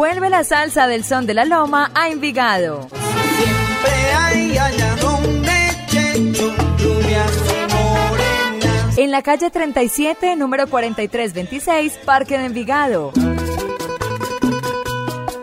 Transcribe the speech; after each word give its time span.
Vuelve 0.00 0.30
la 0.30 0.44
salsa 0.44 0.86
del 0.86 1.04
son 1.04 1.26
de 1.26 1.34
la 1.34 1.44
loma 1.44 1.90
a 1.94 2.08
Envigado. 2.08 2.88
Siempre 2.88 3.92
hay 4.16 4.56
allá 4.56 4.96
donde 4.96 5.52
Checho, 5.88 6.54
rubias 6.78 7.32
y 7.44 7.74
morenas. 7.74 8.96
En 8.96 9.10
la 9.10 9.20
calle 9.20 9.50
37, 9.50 10.36
número 10.36 10.68
4326, 10.68 11.98
Parque 12.06 12.38
de 12.38 12.46
Envigado. 12.46 13.12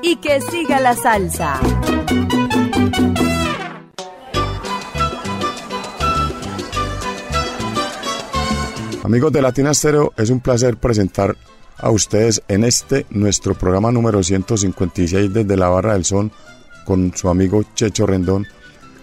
Y 0.02 0.16
que 0.16 0.42
siga 0.42 0.80
la 0.80 0.96
salsa. 0.96 1.60
Amigos 9.04 9.32
de 9.32 9.42
Latina 9.44 9.72
Stereo, 9.76 10.14
es 10.18 10.32
un 10.32 10.40
placer 10.40 10.78
presentar 10.78 11.38
a 11.80 11.90
ustedes 11.90 12.42
en 12.48 12.64
este 12.64 13.06
nuestro 13.10 13.54
programa 13.54 13.92
número 13.92 14.24
156 14.24 15.34
desde 15.34 15.58
la 15.58 15.70
Barra 15.70 15.94
del 15.94 16.06
Son 16.06 16.32
con 16.86 17.12
su 17.16 17.28
amigo 17.28 17.64
Checho 17.76 18.06
Rendón, 18.06 18.48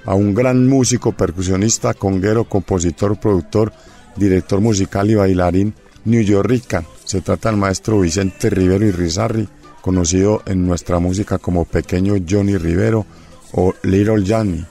a 0.06 0.14
un 0.14 0.34
gran 0.34 0.66
músico, 0.66 1.12
percusionista, 1.12 1.92
conguero, 1.92 2.44
compositor, 2.44 3.20
productor, 3.20 3.72
director 4.16 4.60
musical 4.60 5.10
y 5.10 5.14
bailarín 5.14 5.74
New 6.06 6.22
Yorkican. 6.22 6.86
Se 7.04 7.20
trata 7.20 7.50
del 7.50 7.58
maestro 7.58 8.00
Vicente 8.00 8.48
Rivero 8.48 8.86
y 8.86 8.90
Rizarri, 8.90 9.48
conocido 9.82 10.42
en 10.46 10.66
nuestra 10.66 10.98
música 10.98 11.38
como 11.38 11.66
Pequeño 11.66 12.14
Johnny 12.26 12.56
Rivero 12.56 13.04
o 13.52 13.74
Little 13.82 14.24
Johnny. 14.26 14.64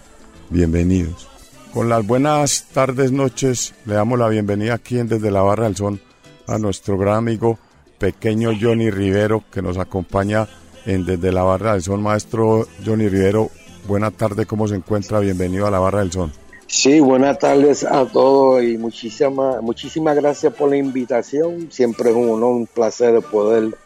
Bienvenidos. 0.49 1.27
Con 1.71 1.89
las 1.89 2.05
buenas 2.05 2.65
tardes, 2.73 3.11
noches, 3.11 3.73
le 3.85 3.93
damos 3.93 4.17
la 4.17 4.27
bienvenida 4.27 4.75
aquí 4.75 4.97
en 4.97 5.07
Desde 5.07 5.31
la 5.31 5.41
Barra 5.41 5.65
del 5.65 5.75
Son 5.75 6.01
a 6.47 6.57
nuestro 6.57 6.97
gran 6.97 7.17
amigo 7.17 7.59
pequeño 7.97 8.51
Johnny 8.59 8.89
Rivero 8.89 9.43
que 9.51 9.61
nos 9.61 9.77
acompaña 9.77 10.47
en 10.85 11.05
Desde 11.05 11.31
la 11.31 11.43
Barra 11.43 11.73
del 11.73 11.83
Son. 11.83 12.01
Maestro 12.01 12.67
Johnny 12.85 13.07
Rivero, 13.07 13.49
buena 13.87 14.11
tarde, 14.11 14.45
¿cómo 14.45 14.67
se 14.67 14.75
encuentra? 14.75 15.19
Bienvenido 15.19 15.67
a 15.67 15.71
la 15.71 15.79
Barra 15.79 15.99
del 15.99 16.11
Son. 16.11 16.31
Sí, 16.67 16.99
buenas 16.99 17.37
tardes 17.37 17.83
a 17.83 18.05
todos 18.05 18.63
y 18.63 18.77
muchísimas 18.77 19.61
muchísimas 19.61 20.15
gracias 20.15 20.53
por 20.53 20.69
la 20.69 20.77
invitación. 20.77 21.71
Siempre 21.71 22.09
es 22.09 22.15
un 22.15 22.29
honor, 22.29 22.55
un 22.55 22.67
placer 22.67 23.21
poder 23.21 23.77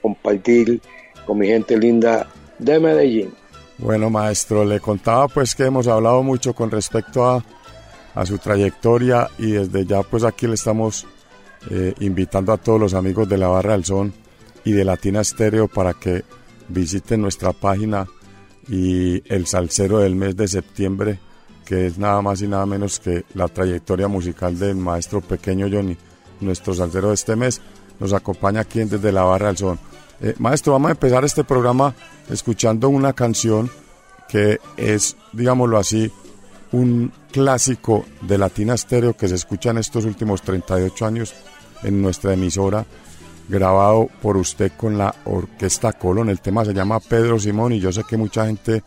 compartir 0.00 0.80
con 1.26 1.38
mi 1.38 1.48
gente 1.48 1.76
linda 1.76 2.28
de 2.58 2.80
Medellín. 2.80 3.34
Bueno, 3.78 4.10
maestro, 4.10 4.64
le 4.64 4.80
contaba 4.80 5.28
pues 5.28 5.54
que 5.54 5.64
hemos 5.64 5.86
hablado 5.86 6.22
mucho 6.22 6.54
con 6.54 6.70
respecto 6.70 7.28
a, 7.28 7.44
a 8.14 8.26
su 8.26 8.38
trayectoria 8.38 9.28
y 9.38 9.52
desde 9.52 9.86
ya 9.86 10.02
pues 10.02 10.24
aquí 10.24 10.46
le 10.46 10.54
estamos 10.54 11.06
eh, 11.68 11.94
invitando 12.00 12.52
a 12.52 12.56
todos 12.56 12.80
los 12.80 12.94
amigos 12.94 13.28
de 13.28 13.36
la 13.36 13.48
Barra 13.48 13.72
del 13.72 13.84
Son 13.84 14.12
y 14.64 14.72
de 14.72 14.84
Latina 14.84 15.22
Stereo 15.22 15.68
para 15.68 15.94
que 15.94 16.24
visiten 16.68 17.20
nuestra 17.20 17.52
página 17.52 18.06
y 18.68 19.22
el 19.32 19.46
salsero 19.46 19.98
del 19.98 20.14
mes 20.14 20.36
de 20.36 20.48
septiembre, 20.48 21.18
que 21.64 21.86
es 21.86 21.98
nada 21.98 22.22
más 22.22 22.40
y 22.40 22.48
nada 22.48 22.64
menos 22.66 22.98
que 23.00 23.24
la 23.34 23.48
trayectoria 23.48 24.08
musical 24.08 24.58
del 24.58 24.76
maestro 24.76 25.20
pequeño 25.20 25.68
Johnny, 25.70 25.96
nuestro 26.40 26.74
salsero 26.74 27.08
de 27.08 27.14
este 27.14 27.36
mes, 27.36 27.60
nos 27.98 28.12
acompaña 28.12 28.60
aquí 28.60 28.82
desde 28.84 29.12
la 29.12 29.24
Barra 29.24 29.48
del 29.48 29.56
Son. 29.56 29.78
Eh, 30.20 30.34
maestro, 30.38 30.72
vamos 30.72 30.90
a 30.90 30.92
empezar 30.92 31.24
este 31.24 31.44
programa 31.44 31.94
escuchando 32.30 32.88
una 32.88 33.12
canción 33.12 33.70
que 34.28 34.60
es, 34.76 35.16
digámoslo 35.32 35.76
así, 35.76 36.10
un 36.72 37.12
clásico 37.30 38.04
de 38.22 38.38
Latina 38.38 38.76
Stereo 38.76 39.16
que 39.16 39.28
se 39.28 39.34
escucha 39.34 39.70
en 39.70 39.78
estos 39.78 40.04
últimos 40.04 40.42
38 40.42 41.06
años 41.06 41.34
en 41.82 42.00
nuestra 42.00 42.34
emisora, 42.34 42.84
grabado 43.48 44.08
por 44.22 44.36
usted 44.36 44.72
con 44.76 44.96
la 44.98 45.14
Orquesta 45.24 45.92
Colón. 45.92 46.28
El 46.28 46.40
tema 46.40 46.64
se 46.64 46.74
llama 46.74 47.00
Pedro 47.00 47.38
Simón 47.38 47.72
y 47.72 47.80
yo 47.80 47.92
sé 47.92 48.04
que 48.04 48.16
mucha 48.16 48.46
gente 48.46 48.82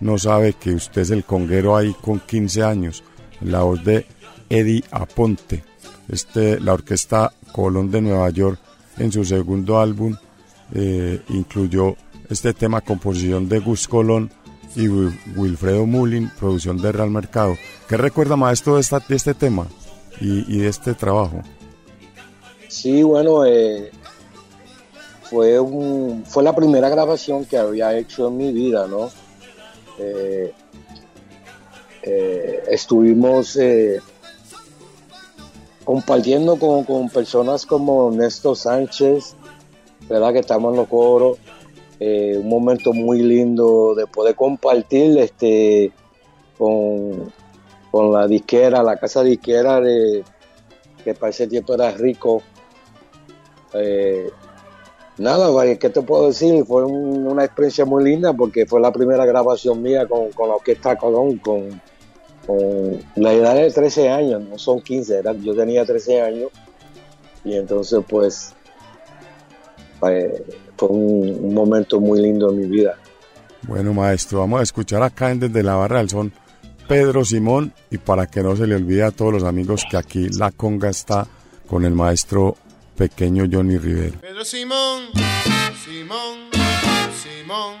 no 0.00 0.18
sabe 0.18 0.54
que 0.54 0.74
usted 0.74 1.02
es 1.02 1.10
el 1.10 1.24
conguero 1.24 1.76
ahí 1.76 1.94
con 2.00 2.20
15 2.20 2.62
años, 2.62 3.04
la 3.40 3.62
voz 3.62 3.84
de 3.84 4.06
Eddie 4.48 4.84
Aponte. 4.90 5.64
Este, 6.08 6.58
la 6.60 6.72
Orquesta 6.72 7.32
Colón 7.52 7.90
de 7.90 8.00
Nueva 8.00 8.30
York 8.30 8.58
en 8.96 9.12
su 9.12 9.24
segundo 9.24 9.78
álbum 9.78 10.16
eh, 10.72 11.20
incluyó 11.28 11.96
este 12.30 12.54
tema 12.54 12.80
composición 12.80 13.48
de 13.48 13.58
Gus 13.58 13.88
Colón 13.88 14.30
y 14.78 14.86
Wilfredo 14.86 15.86
Mullin, 15.86 16.30
producción 16.38 16.80
de 16.80 16.92
Real 16.92 17.10
Mercado. 17.10 17.56
¿Qué 17.88 17.96
recuerda, 17.96 18.36
maestro, 18.36 18.76
de, 18.76 18.86
de 19.08 19.16
este 19.16 19.34
tema 19.34 19.66
y, 20.20 20.58
de 20.58 20.68
este 20.68 20.94
trabajo? 20.94 21.42
Sí, 22.68 23.02
bueno, 23.02 23.44
eh, 23.44 23.90
fue, 25.22 25.58
fue 26.26 26.42
la 26.44 26.54
primera 26.54 26.88
grabación 26.88 27.44
que 27.44 27.58
había 27.58 27.98
hecho 27.98 28.28
en 28.28 28.36
mi 28.36 28.52
vida, 28.52 28.86
¿no? 28.86 29.10
Eh, 29.98 30.52
eh, 32.04 32.62
estuvimos 32.68 33.58
compartiendo 35.82 36.56
con, 36.56 36.84
con, 36.84 37.08
personas 37.08 37.66
como 37.66 38.12
Néstor 38.12 38.56
Sánchez, 38.56 39.34
¿verdad? 40.08 40.32
Que 40.32 40.38
estamos 40.38 40.70
en 40.70 40.76
los 40.76 40.88
coros 40.88 41.38
eh, 42.00 42.38
un 42.38 42.48
momento 42.48 42.92
muy 42.92 43.22
lindo 43.22 43.94
de 43.94 44.06
poder 44.06 44.34
compartir 44.34 45.18
este 45.18 45.92
con, 46.56 47.32
con 47.90 48.12
la 48.12 48.26
disquera, 48.26 48.82
la 48.82 48.96
casa 48.96 49.22
disquera 49.22 49.80
de 49.80 50.24
que 51.04 51.14
para 51.14 51.30
ese 51.30 51.46
tiempo 51.46 51.74
era 51.74 51.90
rico. 51.92 52.42
Eh, 53.74 54.30
nada, 55.18 55.48
¿qué 55.76 55.90
te 55.90 56.02
puedo 56.02 56.28
decir? 56.28 56.64
Fue 56.64 56.84
un, 56.84 57.26
una 57.26 57.44
experiencia 57.44 57.84
muy 57.84 58.04
linda 58.04 58.32
porque 58.32 58.66
fue 58.66 58.80
la 58.80 58.92
primera 58.92 59.24
grabación 59.26 59.82
mía 59.82 60.06
con, 60.06 60.30
con 60.32 60.48
la 60.48 60.56
Orquesta 60.56 60.96
Colón, 60.96 61.38
con, 61.38 61.80
con, 62.46 62.98
la 63.16 63.32
edad 63.32 63.54
de 63.54 63.70
13 63.70 64.08
años, 64.08 64.42
no 64.42 64.58
son 64.58 64.80
15, 64.80 65.18
era, 65.18 65.32
yo 65.32 65.54
tenía 65.54 65.84
13 65.84 66.22
años 66.22 66.50
y 67.44 67.56
entonces 67.56 68.00
pues 68.08 68.54
eh, 70.08 70.44
fue 70.78 70.88
un, 70.88 71.38
un, 71.42 71.54
momento 71.54 72.00
muy 72.00 72.20
lindo 72.20 72.50
en 72.50 72.60
mi 72.60 72.66
vida. 72.66 72.96
Bueno, 73.62 73.92
maestro, 73.92 74.40
vamos 74.40 74.60
a 74.60 74.62
escuchar 74.62 75.02
acá 75.02 75.30
en 75.30 75.40
Desde 75.40 75.62
la 75.62 75.74
Barra 75.74 75.98
del 75.98 76.08
Son 76.08 76.32
Pedro 76.88 77.24
Simón 77.24 77.74
y 77.90 77.98
para 77.98 78.26
que 78.26 78.42
no 78.42 78.56
se 78.56 78.66
le 78.66 78.76
olvide 78.76 79.02
a 79.02 79.10
todos 79.10 79.32
los 79.32 79.44
amigos 79.44 79.84
que 79.90 79.96
aquí 79.98 80.28
la 80.30 80.50
conga 80.52 80.88
está 80.88 81.26
con 81.66 81.84
el 81.84 81.94
maestro 81.94 82.56
pequeño 82.96 83.44
Johnny 83.50 83.76
Rivero. 83.76 84.18
Pedro 84.20 84.44
Simón, 84.44 85.02
Simón, 85.84 86.48
Simón. 87.22 87.74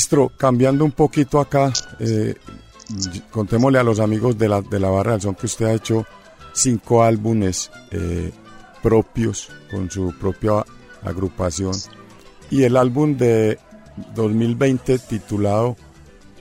Maestro, 0.00 0.32
cambiando 0.34 0.82
un 0.82 0.92
poquito 0.92 1.38
acá, 1.40 1.70
eh, 1.98 2.34
contémosle 3.30 3.80
a 3.80 3.82
los 3.82 4.00
amigos 4.00 4.38
de 4.38 4.48
la, 4.48 4.62
de 4.62 4.80
la 4.80 4.88
Barra 4.88 5.12
del 5.12 5.20
Son 5.20 5.34
que 5.34 5.44
usted 5.44 5.66
ha 5.66 5.74
hecho 5.74 6.06
cinco 6.54 7.02
álbumes 7.02 7.70
eh, 7.90 8.32
propios 8.82 9.50
con 9.70 9.90
su 9.90 10.14
propia 10.18 10.64
agrupación 11.02 11.74
y 12.50 12.62
el 12.62 12.78
álbum 12.78 13.18
de 13.18 13.58
2020 14.14 15.00
titulado 15.00 15.76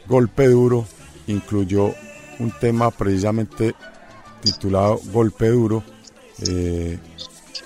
Golpe 0.07 0.47
Duro 0.47 0.85
incluyó 1.27 1.93
un 2.39 2.53
tema 2.61 2.91
precisamente 2.91 3.75
titulado 4.39 5.01
Golpe 5.11 5.49
Duro. 5.49 5.83
Eh, 6.47 6.97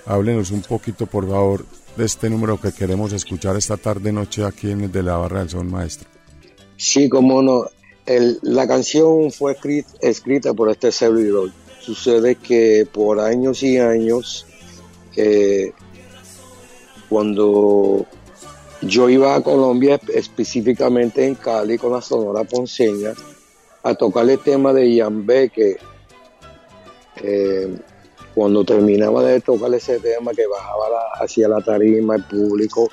háblenos 0.08 0.50
un 0.50 0.64
poquito, 0.64 1.06
por 1.06 1.30
favor, 1.30 1.64
de 1.96 2.06
este 2.06 2.30
número 2.30 2.60
que 2.60 2.72
queremos 2.72 3.14
escuchar 3.14 3.56
esta 3.56 3.78
tarde 3.78 4.12
noche 4.12 4.44
aquí 4.44 4.72
en 4.72 4.82
el 4.82 4.92
de 4.92 5.04
la 5.04 5.18
Barra 5.18 5.40
del 5.40 5.50
Son, 5.50 5.70
maestro. 5.70 6.08
Sí, 6.78 7.10
como 7.10 7.42
no. 7.42 7.66
La 8.42 8.68
canción 8.68 9.32
fue 9.32 9.56
escrita, 10.02 10.54
por 10.54 10.70
este 10.70 10.92
servidor. 10.92 11.52
Sucede 11.80 12.36
que 12.36 12.88
por 12.92 13.20
años 13.20 13.64
y 13.64 13.78
años, 13.78 14.46
eh, 15.16 15.72
cuando 17.10 18.06
yo 18.82 19.10
iba 19.10 19.36
a 19.36 19.42
Colombia, 19.42 20.00
específicamente 20.14 21.26
en 21.26 21.36
Cali, 21.36 21.78
con 21.78 21.94
la 21.94 22.02
Sonora 22.02 22.44
Ponceña, 22.44 23.14
a 23.84 23.96
tocar 23.96 24.30
el 24.30 24.40
tema 24.40 24.74
de 24.74 24.96
Yambé, 24.96 25.50
que 25.50 25.78
eh, 27.22 27.78
cuando 28.36 28.64
terminaba 28.64 29.24
de 29.24 29.40
tocar 29.42 29.74
ese 29.74 30.00
tema, 30.00 30.32
que 30.34 30.48
bajaba 30.48 30.90
la- 30.90 31.24
hacia 31.24 31.48
la 31.48 31.62
tarima, 31.62 32.16
el 32.16 32.24
público, 32.24 32.90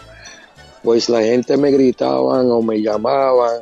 pues 0.83 1.09
la 1.09 1.23
gente 1.23 1.57
me 1.57 1.71
gritaban 1.71 2.51
o 2.51 2.63
me 2.63 2.81
llamaban 2.83 3.61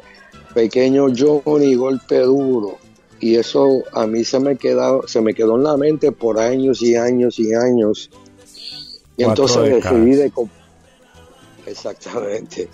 pequeño 0.55 1.07
Johnny 1.17 1.75
golpe 1.75 2.21
duro 2.21 2.79
y 3.21 3.37
eso 3.37 3.83
a 3.93 4.07
mí 4.07 4.25
se 4.25 4.39
me 4.41 4.57
quedó 4.57 5.07
se 5.07 5.21
me 5.21 5.35
quedó 5.35 5.57
en 5.57 5.65
la 5.65 5.77
mente 5.77 6.13
por 6.13 6.39
años 6.39 6.81
y 6.83 6.95
años 6.97 7.39
y 7.39 7.53
años. 7.55 8.11
Y 9.17 9.25
entonces 9.25 9.57
decidí 9.83 10.15
de 10.15 10.33
exactamente 11.67 12.69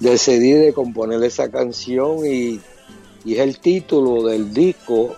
decidí 0.00 0.52
de 0.52 0.72
componer 0.72 1.22
esa 1.22 1.50
canción 1.50 2.26
y, 2.26 2.60
y 3.24 3.34
es 3.34 3.40
el 3.40 3.58
título 3.58 4.24
del 4.26 4.52
disco 4.52 5.14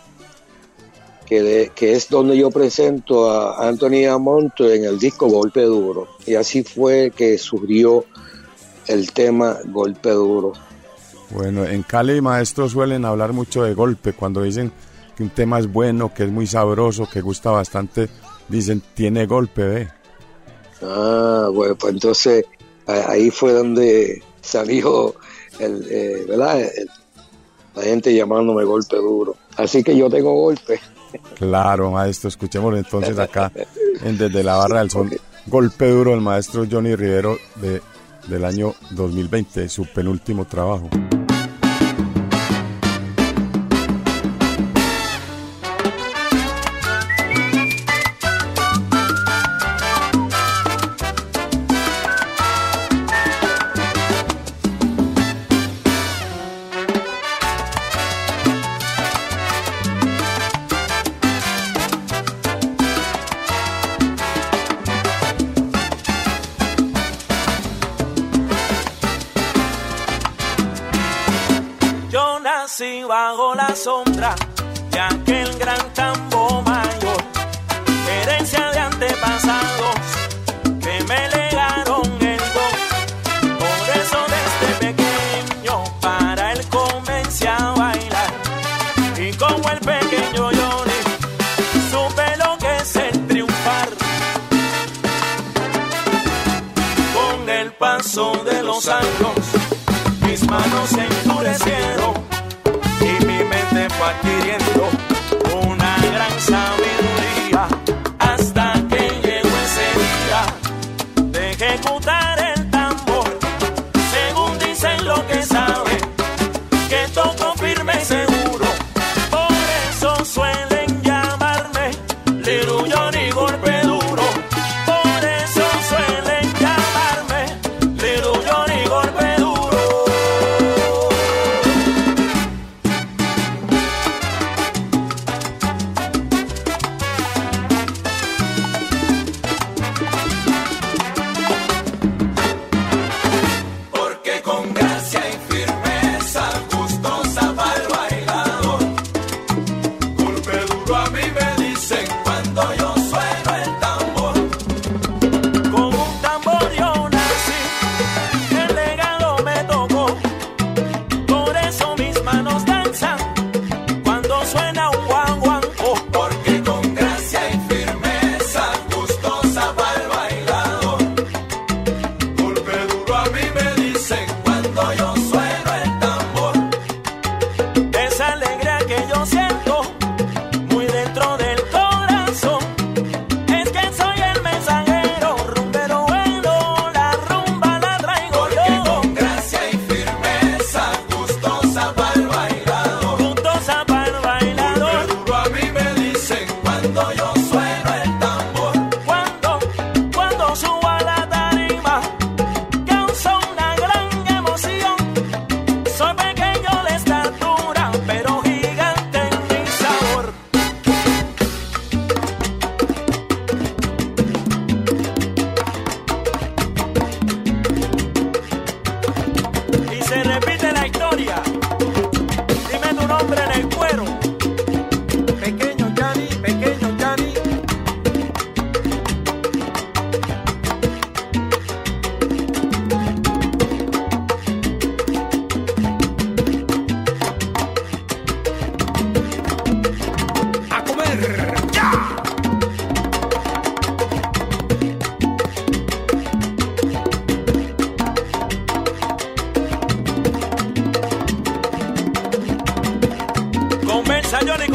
que, 1.27 1.43
de- 1.43 1.73
que 1.75 1.93
es 1.93 2.09
donde 2.09 2.37
yo 2.37 2.51
presento 2.51 3.31
a 3.31 3.67
Anthony 3.69 4.07
Amonto 4.11 4.71
en 4.71 4.85
el 4.85 4.99
disco 4.99 5.27
Golpe 5.29 5.63
Duro 5.63 6.09
y 6.27 6.35
así 6.35 6.63
fue 6.63 7.13
que 7.17 7.39
surgió 7.39 8.05
el 8.87 9.13
tema 9.13 9.59
Golpe 9.67 10.11
Duro 10.11 10.53
Bueno, 11.31 11.65
en 11.65 11.83
Cali, 11.83 12.21
maestros 12.21 12.73
suelen 12.73 13.05
hablar 13.05 13.33
mucho 13.33 13.63
de 13.63 13.73
golpe. 13.75 14.13
Cuando 14.13 14.43
dicen 14.43 14.71
que 15.17 15.23
un 15.23 15.31
tema 15.31 15.59
es 15.59 15.73
bueno, 15.73 16.13
que 16.13 16.25
es 16.25 16.31
muy 16.31 16.47
sabroso, 16.47 17.09
que 17.11 17.21
gusta 17.23 17.51
bastante, 17.51 18.09
dicen 18.49 18.83
tiene 18.95 19.25
golpe. 19.27 19.89
Ah, 20.83 21.49
bueno, 21.53 21.75
pues 21.77 21.95
entonces 21.95 22.45
ahí 22.87 23.31
fue 23.31 23.53
donde 23.53 24.23
salió 24.43 25.15
el, 25.59 25.87
eh, 25.91 26.25
¿verdad? 26.29 26.61
El- 26.61 26.91
la 27.75 27.83
gente 27.83 28.15
llamándome 28.15 28.63
golpe 28.63 28.97
duro. 28.99 29.35
Así 29.57 29.83
que 29.83 29.97
yo 29.97 30.09
tengo 30.09 30.33
golpe. 30.35 30.79
Claro, 31.35 31.91
maestro, 31.91 32.29
escuchemos 32.29 32.77
entonces 32.77 33.19
acá 33.19 33.51
en 34.03 34.19
Desde 34.19 34.43
la 34.43 34.57
Barra 34.57 34.81
del 34.81 34.91
Sol. 34.91 35.11
Golpe 35.47 35.89
duro 35.89 36.13
del 36.13 36.21
maestro 36.21 36.67
Johnny 36.71 36.95
Rivero 36.95 37.37
de, 37.57 37.83
del 38.29 38.45
año 38.45 38.75
2020, 38.91 39.69
su 39.69 39.87
penúltimo 39.87 40.47
trabajo. 40.47 40.89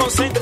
ausente 0.10 0.39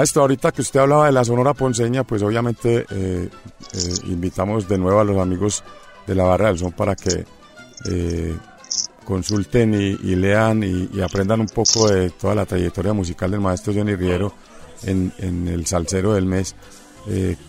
Maestro, 0.00 0.22
ahorita 0.22 0.50
que 0.50 0.62
usted 0.62 0.80
hablaba 0.80 1.04
de 1.04 1.12
la 1.12 1.22
Sonora 1.26 1.52
Ponceña, 1.52 2.04
pues 2.04 2.22
obviamente 2.22 2.86
eh, 2.90 3.28
eh, 3.28 3.94
invitamos 4.04 4.66
de 4.66 4.78
nuevo 4.78 4.98
a 4.98 5.04
los 5.04 5.18
amigos 5.18 5.62
de 6.06 6.14
la 6.14 6.24
Barra 6.24 6.46
del 6.46 6.58
Son 6.58 6.72
para 6.72 6.96
que 6.96 7.26
eh, 7.84 8.34
consulten 9.04 9.74
y, 9.74 9.96
lean 10.16 10.62
y, 10.62 11.02
aprendan 11.02 11.42
un 11.42 11.48
poco 11.48 11.90
de 11.90 12.08
toda 12.08 12.34
la 12.34 12.46
trayectoria 12.46 12.94
musical 12.94 13.30
del 13.30 13.40
maestro 13.40 13.74
Johnny 13.74 13.94
Riero 13.94 14.32
en, 14.84 15.12
el 15.18 15.66
Salcero 15.66 16.14
del 16.14 16.24
Mes. 16.24 16.56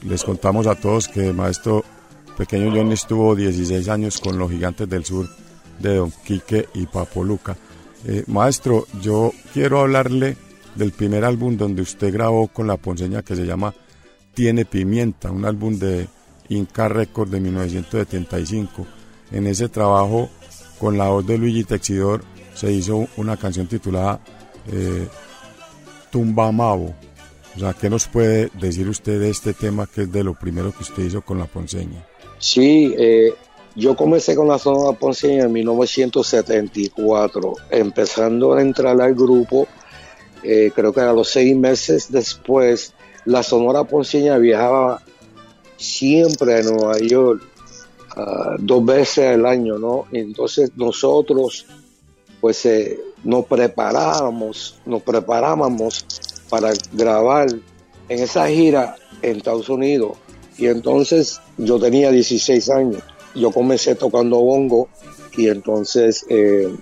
Les 0.04 0.22
contamos 0.22 0.68
a 0.68 0.76
todos 0.76 1.08
que 1.08 1.30
el 1.30 1.34
maestro 1.34 1.86
pequeño 2.38 2.70
Johnny 2.76 2.96
estuvo 2.96 3.34
16 3.34 3.88
años 3.88 4.20
con 4.20 4.38
los 4.38 4.52
gigantes 4.52 4.90
del 4.90 5.06
sur 5.06 5.30
de 5.80 5.96
Don 5.96 6.12
Quique 6.26 6.68
y 6.74 6.86
Papoluca. 6.86 7.56
Eh, 8.06 8.26
maestro, 8.28 8.88
yo 9.02 9.32
quiero 9.54 9.80
hablarle 9.80 10.36
del 10.76 10.92
primer 10.92 11.26
álbum 11.26 11.58
donde 11.58 11.82
usted 11.82 12.14
grabó 12.14 12.48
con 12.48 12.68
la 12.68 12.78
ponceña 12.78 13.22
que 13.22 13.36
se 13.36 13.46
llama 13.46 13.74
Tiene 14.34 14.66
Pimienta, 14.66 15.32
un 15.32 15.46
álbum 15.46 15.78
de 15.78 16.08
Inca 16.50 16.88
Record 16.88 17.30
de 17.30 17.40
1975. 17.40 18.86
En 19.32 19.48
ese 19.48 19.70
trabajo, 19.70 20.30
con 20.80 20.98
la 20.98 21.10
voz 21.10 21.26
de 21.26 21.38
Luigi 21.38 21.64
Texidor, 21.64 22.24
se 22.54 22.72
hizo 22.72 23.08
una 23.18 23.38
canción 23.38 23.68
titulada 23.68 24.20
eh, 24.72 25.08
Tumba 26.12 26.52
Mavo. 26.52 26.94
O 27.56 27.60
sea, 27.60 27.74
¿qué 27.74 27.90
nos 27.90 28.08
puede 28.08 28.50
decir 28.60 28.88
usted 28.88 29.20
de 29.20 29.30
este 29.30 29.54
tema 29.54 29.88
que 29.88 30.04
es 30.04 30.12
de 30.12 30.24
lo 30.24 30.34
primero 30.34 30.72
que 30.72 30.84
usted 30.84 31.04
hizo 31.04 31.22
con 31.22 31.38
la 31.38 31.46
ponceña? 31.46 32.06
Sí, 32.40 32.94
eh, 32.98 33.34
yo 33.76 33.96
comencé 33.96 34.36
con 34.36 34.48
la 34.48 34.58
Sonora 34.58 34.98
Ponceña 34.98 35.44
en 35.44 35.54
1974, 35.54 37.54
empezando 37.70 38.54
a 38.54 38.62
entrar 38.62 39.00
al 39.00 39.14
grupo, 39.14 39.68
eh, 40.44 40.72
creo 40.74 40.94
que 40.94 41.02
a 41.02 41.14
los 41.14 41.30
seis 41.30 41.56
meses 41.56 42.12
después, 42.12 42.94
la 43.26 43.44
Sonora 43.44 43.84
Ponceña 43.84 44.38
viajaba 44.38 45.02
siempre 45.78 46.60
a 46.60 46.64
Nueva 46.64 46.98
York, 47.00 47.44
uh, 48.18 48.56
dos 48.60 48.86
veces 48.86 49.36
al 49.36 49.46
año, 49.46 49.78
¿no? 49.78 50.06
Entonces 50.12 50.72
nosotros, 50.76 51.66
pues, 52.40 52.66
eh, 52.66 53.00
nos 53.24 53.46
preparábamos, 53.46 54.80
nos 54.86 55.02
preparábamos 55.04 56.06
para 56.50 56.74
grabar 56.92 57.48
en 58.10 58.20
esa 58.20 58.48
gira 58.48 58.96
en 59.22 59.38
Estados 59.38 59.70
Unidos. 59.70 60.18
Y 60.58 60.68
entonces 60.68 61.40
yo 61.58 61.80
tenía 61.80 62.12
16 62.12 62.70
años. 62.70 63.04
Yo 63.34 63.52
comencé 63.52 63.96
tocando 63.96 64.40
bongo 64.42 64.90
y 65.38 65.48
entonces 65.48 66.26
eh, 66.30 66.76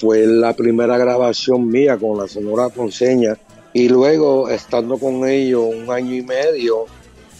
fue 0.00 0.26
la 0.26 0.54
primera 0.54 0.98
grabación 0.98 1.68
mía 1.68 1.96
con 1.96 2.18
la 2.18 2.28
Sonora 2.28 2.68
Ponceña. 2.68 3.36
Y 3.72 3.88
luego, 3.88 4.48
estando 4.48 4.98
con 4.98 5.28
ellos 5.28 5.66
un 5.74 5.90
año 5.90 6.14
y 6.14 6.22
medio, 6.22 6.86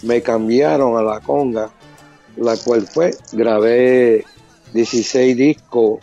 me 0.03 0.23
cambiaron 0.23 0.97
a 0.97 1.03
la 1.03 1.21
conga, 1.21 1.71
la 2.37 2.57
cual 2.57 2.87
fue, 2.87 3.15
grabé 3.33 4.25
16 4.73 5.37
discos 5.37 6.01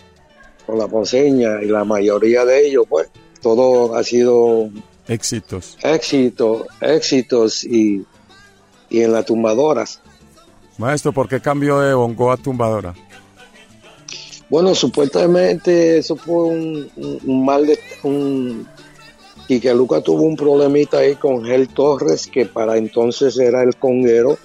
con 0.66 0.78
la 0.78 0.88
Ponceña 0.88 1.62
y 1.62 1.68
la 1.68 1.84
mayoría 1.84 2.44
de 2.44 2.68
ellos, 2.68 2.86
pues, 2.90 3.10
todo 3.42 3.96
ha 3.96 4.04
sido 4.04 4.70
Éxitos. 5.08 5.78
éxitos, 5.84 6.66
éxitos 6.82 7.64
y, 7.64 8.04
y 8.90 9.02
en 9.02 9.12
las 9.12 9.26
tumbadoras. 9.26 10.02
Maestro, 10.78 11.14
¿por 11.14 11.30
qué 11.30 11.40
cambió 11.40 11.80
de 11.80 11.94
bongo 11.94 12.32
a 12.32 12.38
tumbadora? 12.38 12.94
Bueno, 14.50 14.76
supuestamente 14.76 15.98
eso 15.98 16.16
fue 16.16 16.44
un, 16.44 16.92
mal 17.26 17.66
de 17.66 17.80
un 18.04 18.68
Quique 19.48 19.74
Luca 19.74 20.02
tuvo 20.02 20.24
un 20.24 20.36
problemita 20.36 21.00
ahí 21.00 21.16
con 21.16 21.44
Gel 21.44 21.68
Torres, 21.70 22.28
que 22.28 22.46
para 22.46 22.78
entonces 22.78 23.38
era 23.38 23.62
el 23.64 23.76
conguero, 23.76 24.38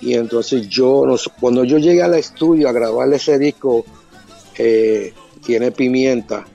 y 0.00 0.14
entonces 0.14 0.68
yo, 0.68 1.04
cuando 1.40 1.64
yo 1.64 1.78
llegué 1.78 2.02
al 2.02 2.14
estudio 2.14 2.68
a 2.68 2.72
grabar 2.72 3.12
ese 3.12 3.38
disco, 3.38 3.84
eh, 4.58 5.12
tiene 5.44 5.70
pimienta, 5.70 6.46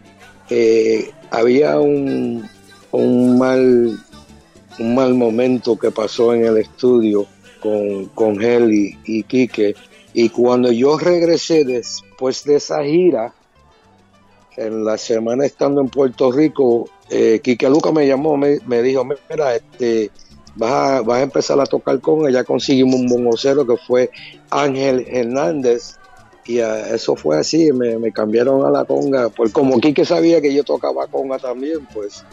eh, 0.49 1.11
había 1.31 1.79
un, 1.79 2.47
un 2.91 3.37
mal 3.37 3.97
un 4.79 4.95
mal 4.95 5.13
momento 5.13 5.77
que 5.77 5.91
pasó 5.91 6.33
en 6.33 6.45
el 6.45 6.57
estudio 6.57 7.25
con, 7.61 8.05
con 8.07 8.37
Gel 8.37 8.73
y, 8.73 8.97
y 9.05 9.23
Quique. 9.23 9.75
Y 10.13 10.29
cuando 10.29 10.71
yo 10.71 10.97
regresé 10.97 11.63
después 12.15 12.45
de 12.45 12.55
esa 12.55 12.81
gira, 12.81 13.33
en 14.55 14.85
la 14.85 14.97
semana 14.97 15.45
estando 15.45 15.81
en 15.81 15.89
Puerto 15.89 16.31
Rico, 16.31 16.87
eh, 17.09 17.41
Quique 17.43 17.69
Luca 17.69 17.91
me 17.91 18.07
llamó, 18.07 18.37
me, 18.37 18.59
me 18.67 18.81
dijo, 18.81 19.03
mira, 19.03 19.53
este, 19.53 20.11
vas 20.55 20.71
a, 20.71 21.01
vas 21.01 21.19
a 21.19 21.23
empezar 21.23 21.59
a 21.59 21.65
tocar 21.65 21.99
con 21.99 22.25
ella, 22.25 22.45
conseguimos 22.45 22.95
un 22.95 23.07
bongocero 23.07 23.67
que 23.67 23.75
fue 23.75 24.11
Ángel 24.49 25.05
Hernández, 25.09 25.97
y 26.45 26.59
ah, 26.59 26.95
eso 26.95 27.17
fue 27.17 27.37
así, 27.37 27.73
me, 27.73 27.97
me 27.97 28.13
cambiaron 28.13 28.65
a 28.65 28.69
la 28.69 28.85
conga, 28.85 29.27
pues 29.27 29.51
como 29.51 29.81
Quique 29.81 30.05
sabía 30.05 30.39
que 30.39 30.53
yo 30.53 30.63
tocaba 30.63 31.07
conga 31.07 31.37
también, 31.37 31.85
pues 31.93 32.23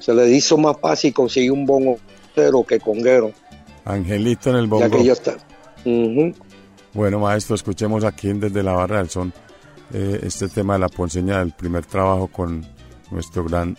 se 0.00 0.12
le 0.12 0.28
hizo 0.28 0.58
más 0.58 0.76
fácil 0.78 1.14
conseguir 1.14 1.52
un 1.52 1.64
bongocero 1.64 2.62
que 2.68 2.78
conguero, 2.78 3.32
Angelito 3.86 4.50
en 4.50 4.56
el 4.56 4.66
bongo. 4.66 4.84
ya 4.84 4.90
que 4.90 5.02
yo 5.02 5.14
está. 5.14 5.38
Ujú. 5.86 6.34
Bueno, 6.92 7.20
maestro, 7.20 7.54
escuchemos 7.54 8.04
aquí 8.04 8.32
desde 8.32 8.62
la 8.62 8.72
Barra 8.72 8.98
del 8.98 9.10
Son 9.10 9.32
eh, 9.92 10.20
este 10.22 10.48
tema 10.48 10.74
de 10.74 10.80
la 10.80 10.88
ponceña 10.88 11.38
del 11.38 11.52
primer 11.52 11.86
trabajo 11.86 12.28
con 12.28 12.66
nuestro 13.10 13.44
gran 13.44 13.76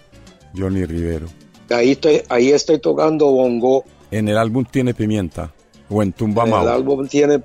Johnny 0.56 0.86
Rivero. 0.86 1.28
Ahí 1.69 1.91
estoy, 1.91 2.21
ahí 2.30 2.52
estoy 2.52 2.80
tocando 2.80 3.32
bongo. 3.32 3.86
En 4.12 4.28
el 4.28 4.38
álbum 4.38 4.65
tiene 4.65 4.93
pimienta 4.93 5.52
o 5.89 6.02
en 6.02 6.13
Tumba 6.13 6.43
En 6.43 6.54
el 6.54 6.67
álbum 6.67 7.08
tiene, 7.08 7.41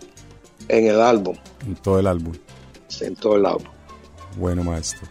en 0.69 0.87
el 0.87 1.01
álbum, 1.01 1.37
en 1.67 1.75
todo 1.77 1.99
el 1.99 2.07
álbum. 2.07 2.35
en 3.01 3.17
todo 3.17 3.37
el 3.37 3.47
álbum. 3.47 3.67
Bueno, 4.37 4.63
maestro. 4.65 5.09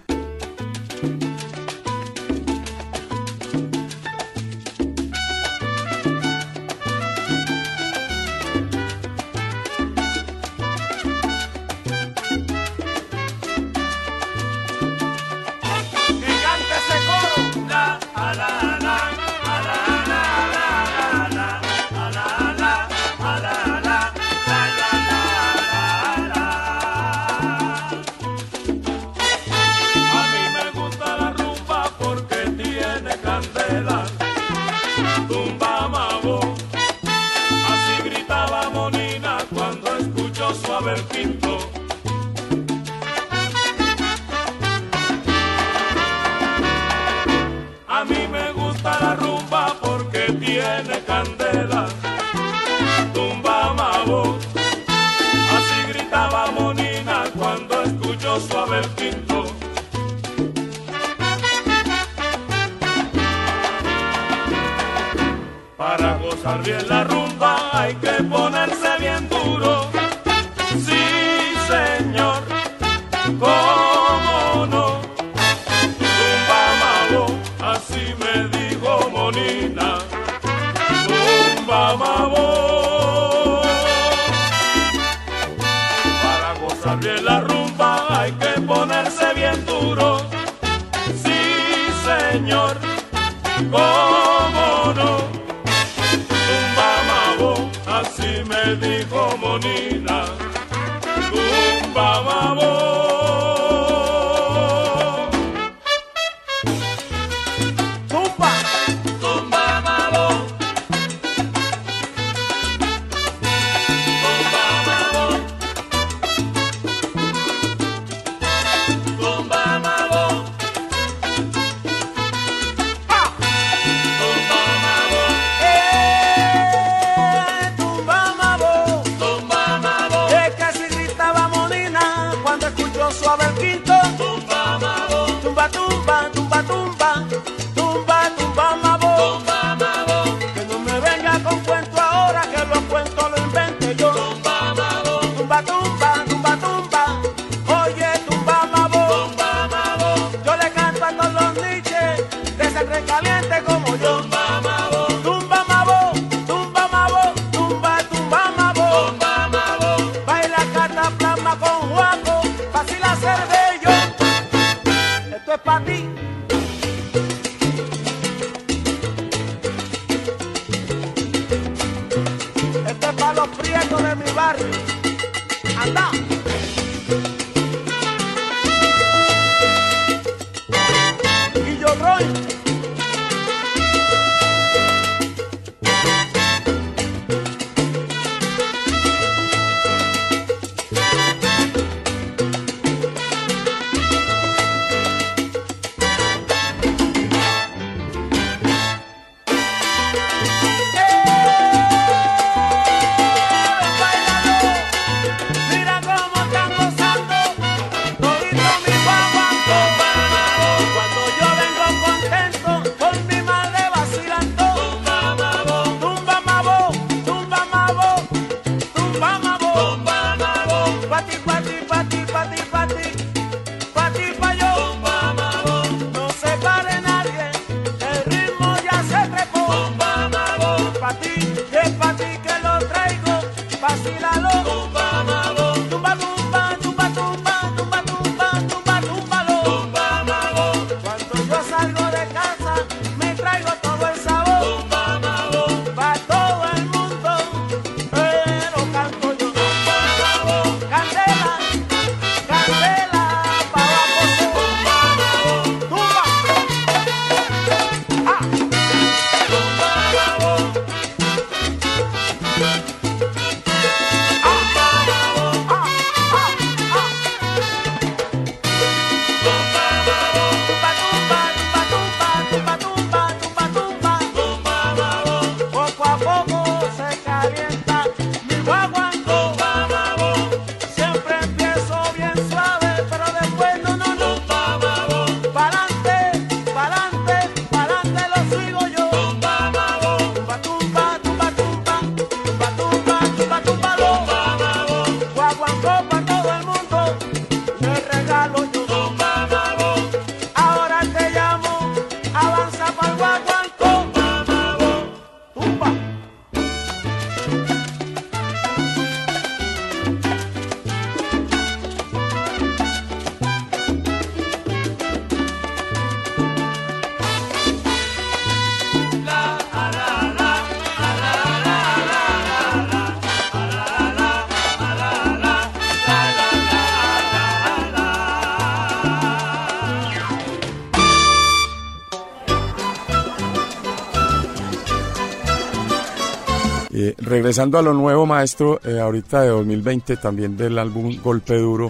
Regresando 337.56 337.78
a 337.78 337.82
lo 337.84 337.94
nuevo, 337.94 338.26
maestro, 338.26 338.82
eh, 338.84 339.00
ahorita 339.00 339.44
de 339.44 339.48
2020, 339.48 340.18
también 340.18 340.58
del 340.58 340.78
álbum 340.78 341.16
Golpe 341.24 341.58
Duro, 341.58 341.90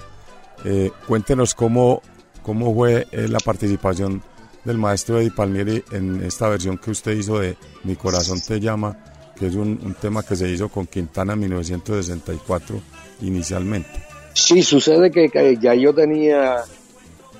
eh, 0.63 0.91
cuéntenos 1.08 1.56
cómo, 1.56 2.04
cómo 2.43 2.71
fue 2.71 3.08
eh, 3.12 3.28
la 3.28 3.39
participación 3.39 4.21
del 4.63 4.78
maestro 4.78 5.19
Eddie 5.19 5.32
Palmieri 5.32 5.84
en 5.91 6.23
esta 6.23 6.49
versión 6.49 6.78
que 6.78 6.91
usted 6.91 7.13
hizo 7.13 7.39
de 7.39 7.58
Mi 7.84 7.95
Corazón 7.95 8.39
Te 8.41 8.60
Llama, 8.60 8.95
que 9.36 9.47
es 9.47 9.56
un, 9.56 9.95
tema 9.99 10.21
que 10.21 10.36
se 10.36 10.47
hizo 10.47 10.69
con 10.69 10.86
Quintana 10.86 11.34
en 11.34 11.39
1964 11.39 12.80
inicialmente. 13.21 13.89
Sí, 14.36 14.62
sucede 14.62 15.10
que, 15.10 15.58
ya 15.60 15.73
yo 15.73 15.95
tenía 15.95 16.58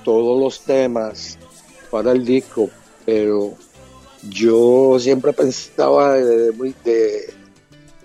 todos 0.04 0.42
los 0.42 0.62
temas 0.62 1.38
para 1.92 2.12
el 2.12 2.26
disco, 2.26 2.72
pero 3.06 3.54
yo 4.28 4.98
siempre 5.00 5.32
pensaba 5.32 6.14
de- 6.14 7.35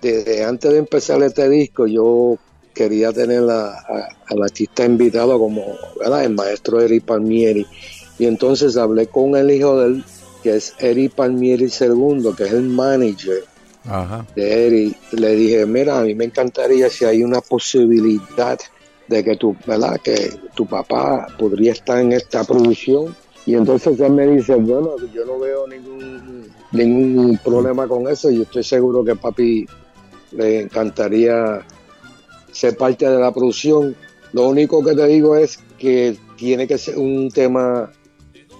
desde 0.01 0.43
antes 0.43 0.71
de 0.71 0.77
empezar 0.79 1.21
este 1.23 1.47
disco, 1.49 1.87
yo 1.87 2.37
quería 2.73 3.11
tener 3.11 3.43
a- 3.49 3.71
a- 3.73 4.07
al 4.27 4.43
artista 4.43 4.85
invitado 4.85 5.37
como 5.37 5.61
¿verdad? 5.99 6.23
el 6.23 6.33
maestro 6.33 6.79
Eri 6.81 6.99
Palmieri. 6.99 7.65
Y 8.17 8.25
entonces 8.25 8.77
hablé 8.77 9.07
con 9.07 9.35
el 9.35 9.51
hijo 9.51 9.79
de 9.79 9.87
él, 9.87 10.03
que 10.43 10.55
es 10.55 10.73
Eri 10.79 11.09
Palmieri 11.09 11.65
II, 11.65 12.33
que 12.35 12.43
es 12.45 12.51
el 12.53 12.63
manager 12.63 13.43
Ajá. 13.85 14.25
de 14.35 14.67
Eri. 14.67 14.95
Le 15.11 15.35
dije, 15.35 15.65
mira, 15.65 15.99
a 15.99 16.03
mí 16.03 16.15
me 16.15 16.25
encantaría 16.25 16.89
si 16.89 17.05
hay 17.05 17.23
una 17.23 17.41
posibilidad 17.41 18.57
de 19.07 19.23
que 19.23 19.35
tu, 19.35 19.55
¿verdad? 19.67 19.99
Que 20.01 20.39
tu 20.55 20.65
papá 20.65 21.27
podría 21.37 21.73
estar 21.73 21.99
en 21.99 22.13
esta 22.13 22.43
producción. 22.43 23.15
Y 23.45 23.55
entonces 23.55 23.99
él 23.99 24.11
me 24.13 24.27
dice, 24.27 24.55
bueno, 24.55 24.91
yo 25.13 25.25
no 25.25 25.39
veo 25.39 25.67
ningún, 25.67 26.45
ningún 26.71 27.37
problema 27.43 27.87
con 27.87 28.07
eso. 28.07 28.29
Yo 28.29 28.43
estoy 28.43 28.63
seguro 28.63 29.03
que 29.03 29.15
papi 29.15 29.65
le 30.31 30.61
encantaría 30.61 31.65
ser 32.51 32.77
parte 32.77 33.09
de 33.09 33.19
la 33.19 33.31
producción. 33.31 33.95
Lo 34.33 34.47
único 34.47 34.83
que 34.83 34.95
te 34.95 35.07
digo 35.07 35.35
es 35.35 35.59
que 35.77 36.17
tiene 36.37 36.67
que 36.67 36.77
ser 36.77 36.97
un 36.97 37.29
tema 37.29 37.91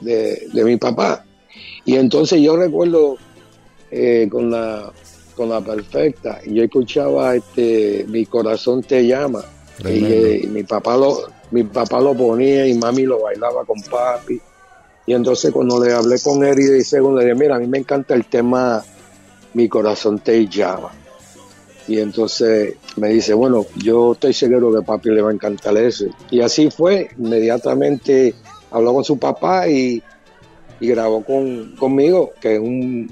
de, 0.02 0.48
de 0.54 0.64
mi 0.64 0.78
papá. 0.78 1.26
Y 1.86 1.96
entonces 1.96 2.42
yo 2.42 2.56
recuerdo 2.56 3.18
eh, 3.90 4.28
con 4.32 4.52
la 4.52 4.92
con 5.36 5.50
la 5.50 5.62
perfecta, 5.62 6.42
y 6.46 6.56
yo 6.56 6.64
escuchaba 6.64 7.36
este 7.36 8.06
Mi 8.08 8.26
corazón 8.26 8.84
te 8.84 9.08
llama. 9.08 9.44
Y, 9.80 10.06
eh, 10.06 10.48
mi 10.48 10.64
papá 10.64 10.96
lo 10.98 11.24
mi 11.52 11.64
papá 11.64 12.00
lo 12.00 12.14
ponía 12.14 12.68
y 12.68 12.74
mami 12.76 13.04
lo 13.04 13.22
bailaba 13.22 13.66
con 13.66 13.82
papi. 13.82 14.40
Y 15.06 15.14
entonces 15.14 15.52
cuando 15.52 15.84
le 15.84 15.94
hablé 15.94 16.20
con 16.20 16.44
él 16.44 16.60
y 16.60 16.84
segundo 16.84 17.20
le 17.20 17.26
dije, 17.26 17.38
mira, 17.38 17.56
a 17.56 17.60
mí 17.60 17.68
me 17.68 17.80
encanta 17.80 18.14
el 18.14 18.26
tema 18.26 18.84
Mi 19.54 19.68
corazón 19.68 20.20
te 20.20 20.48
llama. 20.48 20.92
Y 21.92 22.00
entonces 22.00 22.76
me 22.96 23.10
dice, 23.10 23.34
bueno, 23.34 23.66
yo 23.76 24.14
estoy 24.14 24.32
seguro 24.32 24.74
que 24.74 24.82
papi 24.82 25.10
le 25.10 25.22
va 25.22 25.30
a 25.30 25.34
encantar 25.34 25.76
eso. 25.76 26.06
Y 26.30 26.40
así 26.40 26.72
fue, 26.72 27.10
inmediatamente 27.18 28.34
habló 28.72 28.94
con 28.94 29.04
su 29.04 29.20
papá 29.20 29.68
y, 29.68 30.02
grabó 30.80 31.22
con, 31.22 31.76
conmigo, 31.76 32.32
que, 32.40 32.58
un, 32.58 33.12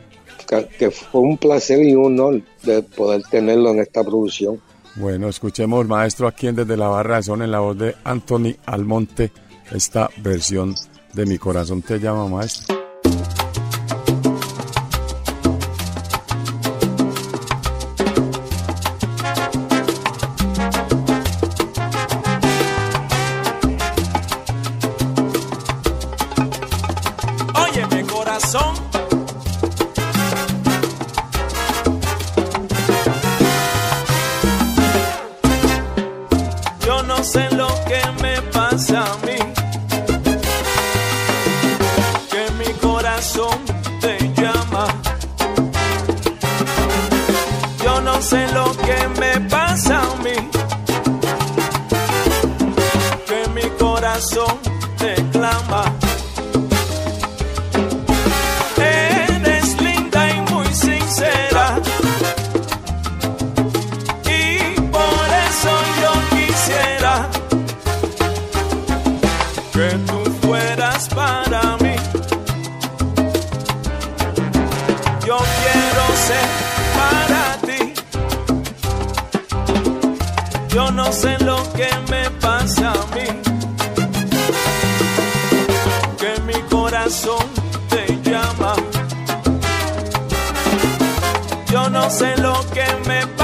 que 0.78 0.92
fue 0.92 1.20
un 1.20 1.38
placer 1.38 1.84
y 1.84 1.94
un 1.94 2.18
honor 2.22 2.42
de 2.63 2.82
poder 2.84 3.22
tenerlo 3.30 3.72
en 3.72 3.80
esta 3.80 4.02
producción. 4.02 4.62
Bueno, 4.96 5.28
escuchemos, 5.28 5.86
maestro, 5.86 6.30
aquí 6.30 6.48
en 6.48 6.56
Desde 6.56 6.78
la 6.78 6.88
Barra 6.88 7.18
de 7.18 7.24
Son, 7.24 7.42
en 7.42 7.52
la 7.52 7.60
voz 7.60 7.78
de 7.78 7.96
Anthony 8.06 8.56
Almonte, 8.65 9.30
esta 9.72 10.10
versión 10.24 10.74
de 11.13 11.26
Mi 11.26 11.38
Corazón 11.38 11.82
Te 11.82 12.00
Llama, 12.00 12.30
maestro. 12.30 12.79
Sé 92.10 92.36
lo 92.38 92.56
que 92.74 92.86
me 93.08 93.38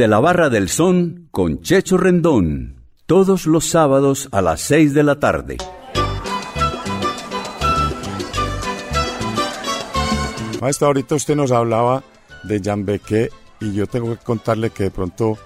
Desde 0.00 0.08
la 0.08 0.20
Barra 0.20 0.48
del 0.48 0.70
Son 0.70 1.28
con 1.30 1.60
Checho 1.60 1.98
Rendón, 1.98 2.86
todos 3.04 3.44
los 3.44 3.66
sábados 3.66 4.30
a 4.32 4.40
las 4.40 4.62
6 4.62 4.94
de 4.94 5.02
la 5.02 5.20
tarde. 5.20 5.58
Maestra, 10.58 10.86
ahorita 10.86 11.16
usted 11.16 11.36
nos 11.36 11.52
hablaba 11.52 12.02
de 12.44 12.62
Jambeque 12.64 13.28
y 13.60 13.74
yo 13.74 13.86
tengo 13.86 14.16
que 14.16 14.24
contarle 14.24 14.70
que 14.70 14.84
de 14.84 14.90
pronto, 14.90 15.36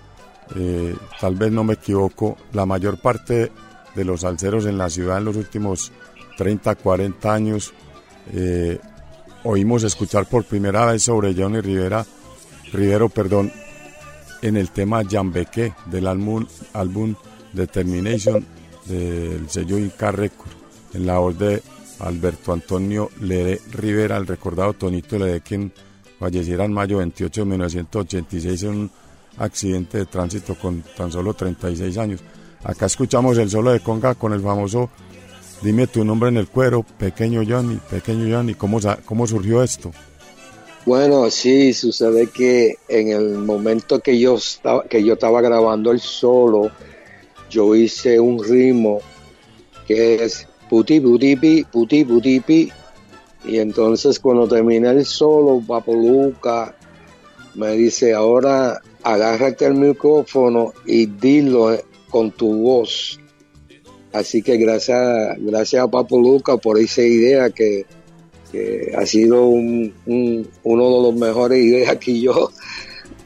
eh, 0.55 0.95
tal 1.21 1.35
vez 1.35 1.51
no 1.51 1.65
me 1.65 1.75
equivoco, 1.75 2.37
la 2.53 2.65
mayor 2.65 2.99
parte 2.99 3.51
de 3.97 4.05
los 4.05 4.23
alceros 4.23 4.67
en 4.67 4.79
la 4.79 4.89
ciudad 4.89 5.19
en 5.19 5.25
los 5.25 5.35
últimos 5.35 5.91
30, 6.39 6.77
40 6.77 7.35
años 7.35 7.75
eh, 8.33 8.79
oímos 9.43 9.83
escuchar 9.83 10.27
por 10.27 10.45
primera 10.45 10.87
vez 10.87 11.03
sobre 11.03 11.35
Johnny 11.35 11.61
Rivera, 11.61 12.07
Rivero, 12.73 13.09
perdón, 13.09 13.51
en 14.45 14.59
el 14.59 14.71
tema 14.71 15.03
Yambeque 15.03 15.73
del 15.87 16.07
álbum, 16.07 16.47
álbum 16.75 17.15
Determination 17.55 18.45
del 18.85 19.49
sello 19.49 19.79
Inca 19.79 20.13
Record, 20.13 20.53
en 20.93 21.07
la 21.07 21.19
voz 21.19 21.39
de 21.39 21.63
Alberto 22.01 22.53
Antonio 22.53 23.11
Lede 23.21 23.61
Rivera, 23.73 24.19
el 24.19 24.27
recordado 24.27 24.75
Tonito 24.75 25.19
Lede, 25.19 25.41
quien 25.41 25.73
falleciera 26.19 26.67
en 26.67 26.75
mayo 26.75 26.99
28 26.99 27.41
de 27.41 27.47
1986 27.47 28.63
en 28.65 28.69
un 28.69 28.91
accidente 29.39 29.99
de 29.99 30.07
tránsito 30.07 30.55
con 30.57 30.83
tan 30.95 31.11
solo 31.11 31.33
36 31.33 31.97
años. 31.97 32.21
Acá 32.63 32.85
escuchamos 32.85 33.39
el 33.39 33.49
solo 33.49 33.73
de 33.73 33.81
conga 33.81 34.15
con 34.15 34.35
el 34.35 34.43
famoso 34.43 34.91
Dime 35.63 35.87
tu 35.87 36.05
nombre 36.05 36.29
en 36.29 36.37
el 36.37 36.49
cuero, 36.49 36.83
pequeño 36.83 37.43
Johnny, 37.49 37.81
pequeño 37.89 38.37
Johnny, 38.37 38.55
¿cómo, 38.55 38.81
cómo 39.07 39.27
surgió 39.27 39.63
esto? 39.63 39.93
Bueno, 40.87 41.31
sí, 41.31 41.73
sucede 41.73 42.27
que 42.27 42.77
en 42.89 43.09
el 43.09 43.39
momento 43.39 44.01
que 44.01 44.19
yo 44.19 44.37
estaba, 44.37 44.85
que 44.85 45.03
yo 45.03 45.15
estaba 45.15 45.41
grabando 45.41 45.91
el 45.93 46.01
solo, 46.01 46.71
yo 47.49 47.75
hice 47.75 48.21
un 48.21 48.43
ritmo 48.43 49.01
que 49.87 50.23
es 50.25 50.47
puti 50.69 51.01
puti 51.01 51.37
pi, 51.37 51.65
puti 51.65 52.05
puti 52.05 52.41
pi. 52.41 52.73
Y 53.47 53.59
entonces 53.59 54.19
cuando 54.21 54.47
terminé 54.47 54.91
el 54.91 55.07
solo, 55.07 55.63
Papo 55.67 55.95
Luca 55.95 56.75
me 57.55 57.73
dice, 57.73 58.13
ahora 58.13 58.81
agárrate 59.03 59.67
el 59.67 59.75
micrófono 59.75 60.75
y 60.85 61.07
dilo 61.07 61.79
con 62.11 62.31
tu 62.31 62.53
voz. 62.63 63.19
Así 64.13 64.43
que 64.43 64.59
gracias, 64.59 65.37
gracias 65.39 65.83
a 65.83 65.89
Papo 65.91 66.19
Luca 66.21 66.57
por 66.59 66.79
esa 66.79 67.03
idea 67.03 67.49
que, 67.51 67.87
ha 68.97 69.05
sido 69.05 69.47
un- 69.47 69.93
los 71.15 71.29
mejores 71.29 71.59
ideas 71.65 71.97
que 71.97 72.21
yo 72.21 72.51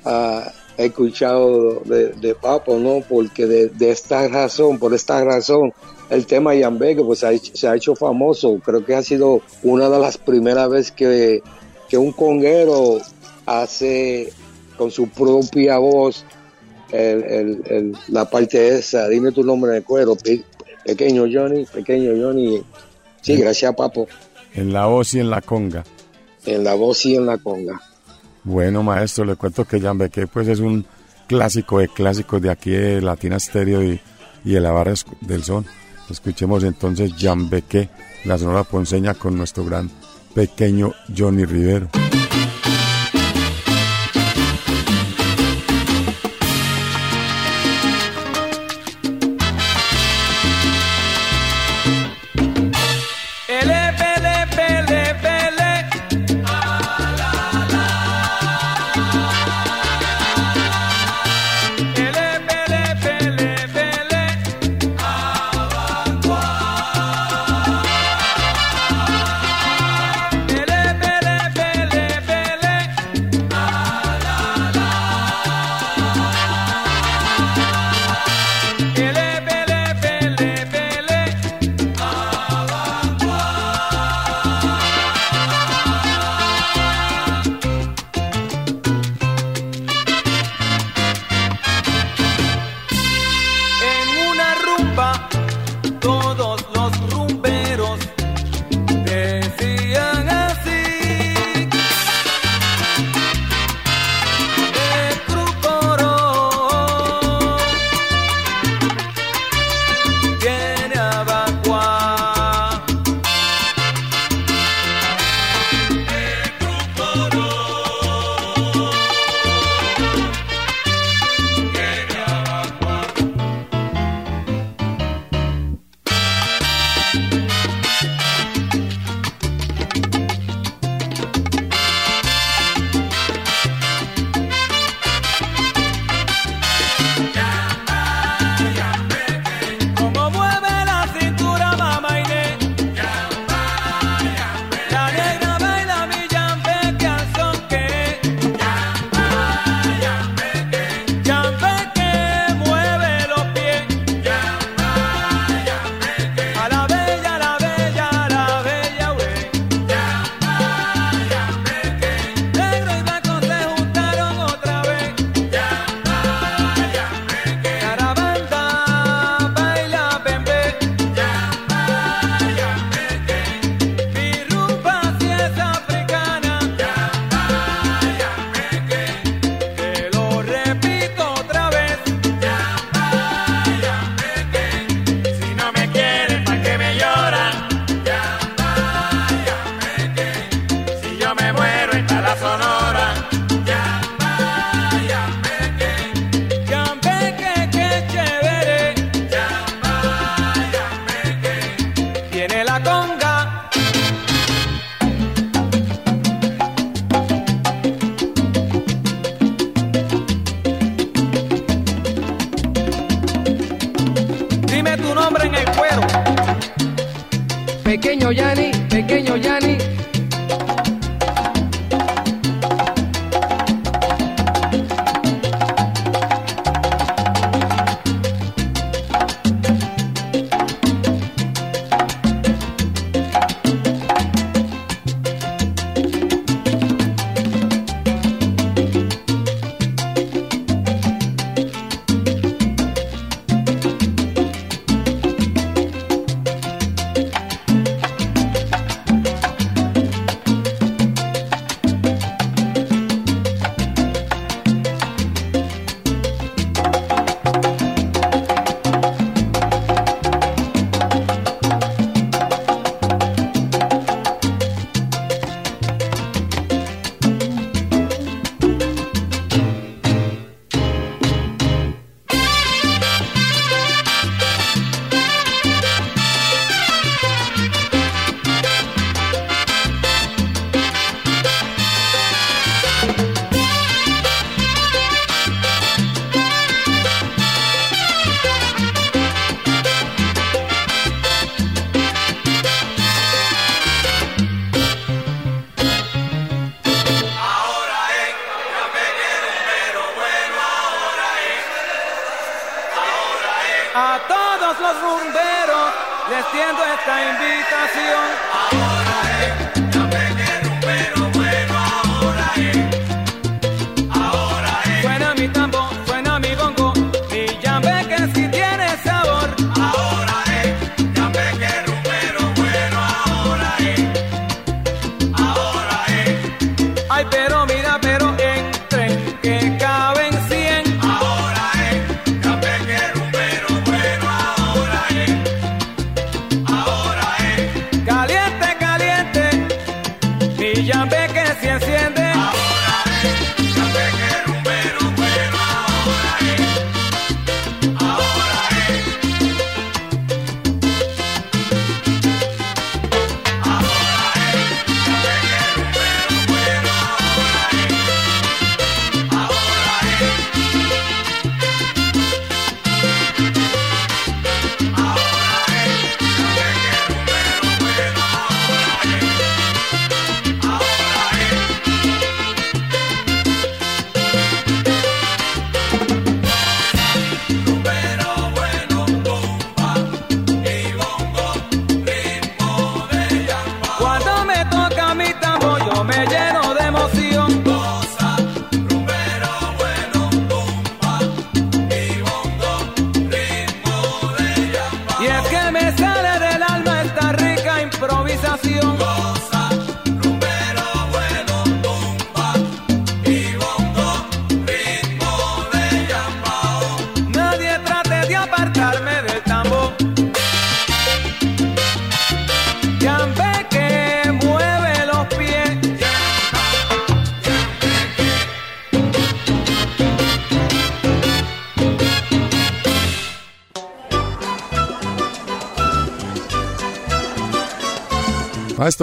ah, 0.05 0.51
he 0.77 0.87
escuchado 0.87 1.81
de, 1.85 2.09
de 2.13 2.35
Papo, 2.35 2.79
¿no? 2.79 3.03
Porque 3.09 3.47
de, 3.47 3.69
de 3.69 3.91
esta 3.91 4.29
razón, 4.29 4.79
por 4.79 4.95
esta 4.95 5.25
razón, 5.25 5.73
el 6.11 6.27
tema 6.27 6.55
Yambeque 6.55 7.03
pues 7.03 7.19
se 7.21 7.27
ha, 7.27 7.33
hecho, 7.33 7.53
se 7.55 7.69
ha 7.69 7.75
hecho 7.77 7.95
famoso. 7.97 8.59
Creo 8.65 8.85
que 8.85 8.95
ha 8.95 9.03
sido 9.03 9.41
una 9.63 9.89
de 9.91 9.99
las 9.99 10.17
primeras 10.19 10.69
veces 10.71 10.93
que, 10.93 11.43
que 11.89 11.99
un 11.99 12.13
conguero 12.13 13.01
hace 13.47 14.33
con 14.77 14.91
su 14.91 15.09
propia 15.09 15.79
voz 15.79 16.25
el- 16.93 17.25
el- 17.25 17.63
el- 17.67 17.93
la 18.09 18.31
parte 18.31 18.69
esa, 18.79 19.09
dime 19.09 19.33
tu 19.33 19.43
nombre 19.43 19.73
de 19.73 19.83
cuero, 19.83 20.15
pe- 20.17 20.45
pequeño 20.85 21.25
Johnny, 21.31 21.67
pequeño 21.67 22.13
Johnny. 22.23 22.63
Sí, 23.21 23.37
gracias 23.37 23.75
Papo, 23.75 24.07
En 24.55 24.73
la 24.73 24.87
voz 24.87 25.13
y 25.15 25.21
en 25.21 25.29
la 25.29 25.43
conga. 25.43 25.85
En 26.49 26.65
la 26.65 26.75
voz 26.75 27.05
y 27.07 27.17
en 27.17 27.27
la 27.27 27.39
conga. 27.39 27.81
Bueno, 28.45 28.83
maestro, 28.83 29.25
le 29.25 29.37
cuento 29.37 29.65
que 29.65 29.81
Yambeque 29.81 30.27
pues 30.27 30.49
es 30.49 30.61
un 30.61 30.85
clásico 31.27 31.79
de 31.79 31.89
clásicos 31.89 32.41
de 32.41 32.51
aquí 32.51 32.71
de 32.71 33.01
Latina 33.01 33.39
Stereo 33.39 33.83
y, 33.83 34.01
y 34.45 34.53
de 34.53 34.61
la 34.61 34.73
barra 34.73 34.95
del 35.21 35.45
son. 35.45 35.67
Escuchemos 36.09 36.65
entonces 36.65 37.15
Yambeque, 37.17 37.91
la 38.25 38.39
sonora 38.39 38.65
ponceña 38.65 39.15
con 39.15 39.37
nuestro 39.37 39.65
gran 39.65 39.91
pequeño 40.35 40.93
Johnny 41.17 41.45
Rivero. 41.45 41.89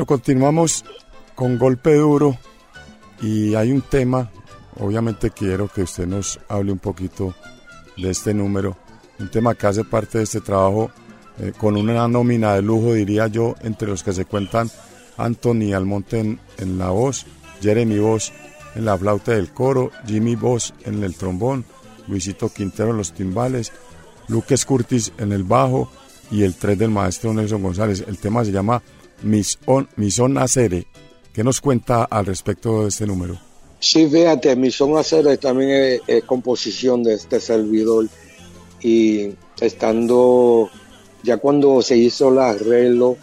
Continuamos 0.06 0.86
con 1.34 1.58
golpe 1.58 1.96
duro 1.96 2.38
y 3.22 3.56
hay 3.56 3.72
un 3.72 3.82
tema, 3.82 4.30
obviamente 4.80 5.32
quiero 5.32 5.68
que 5.68 5.82
usted 5.82 6.06
nos 6.06 6.40
hable 6.48 6.72
un 6.72 6.78
poquito 6.78 7.34
de 7.98 8.12
este 8.12 8.34
número, 8.34 8.78
un 9.20 9.32
tema 9.32 9.56
que 9.56 9.66
hace 9.66 9.84
parte 9.84 10.20
de 10.20 10.26
este 10.26 10.42
trabajo 10.42 10.92
eh, 11.40 11.54
con 11.58 11.76
una 11.76 12.08
nómina 12.08 12.54
de 12.54 12.62
lujo, 12.62 12.94
diría 12.94 13.28
yo, 13.28 13.56
entre 13.62 13.88
los 13.88 14.04
que 14.04 14.14
se 14.14 14.26
cuentan 14.26 14.70
Anthony 15.18 15.74
Almonte 15.74 16.38
en, 16.58 16.78
la 16.78 16.90
voz, 16.90 17.26
Jeremy 17.62 17.98
Voz 17.98 18.32
en 18.76 18.86
la 18.86 18.98
flauta 18.98 19.32
del 19.32 19.50
coro, 19.50 19.92
Jimmy 20.06 20.36
Voz 20.36 20.74
en 20.84 21.04
el 21.04 21.16
trombón, 21.16 21.66
Luisito 22.08 22.50
Quintero 22.50 22.92
en 22.92 22.98
los 22.98 23.12
timbales, 23.12 23.72
Lucas 24.28 24.66
Curtis 24.66 25.14
en 25.18 25.32
el 25.32 25.44
bajo 25.44 25.90
y 26.30 26.44
el 26.44 26.56
3 26.56 26.78
del 26.78 26.92
maestro 26.92 27.34
Nelson 27.34 27.64
González. 27.64 28.04
El 28.08 28.18
tema 28.18 28.46
se 28.46 28.52
llama 28.52 28.82
Mison, 29.22 29.88
Mison 29.96 30.38
Acere. 30.38 30.88
¿Qué 31.34 31.44
nos 31.44 31.60
cuenta 31.60 32.04
al 32.06 32.26
respecto 32.26 32.84
de 32.84 32.90
este 32.90 33.06
número? 33.06 33.38
Sí, 33.80 34.08
fíjate, 34.08 34.56
mi 34.56 34.72
son 34.72 34.98
hacer 34.98 35.38
también 35.38 36.02
es, 36.08 36.24
composición 36.24 37.04
de 37.04 37.16
este 37.16 37.40
servidor 37.40 38.08
y 38.82 39.32
estando, 39.60 40.70
ya 41.24 41.38
cuando 41.38 41.82
se 41.82 41.98
hizo 41.98 42.30
el 42.30 42.40
arreglo, 42.40 43.18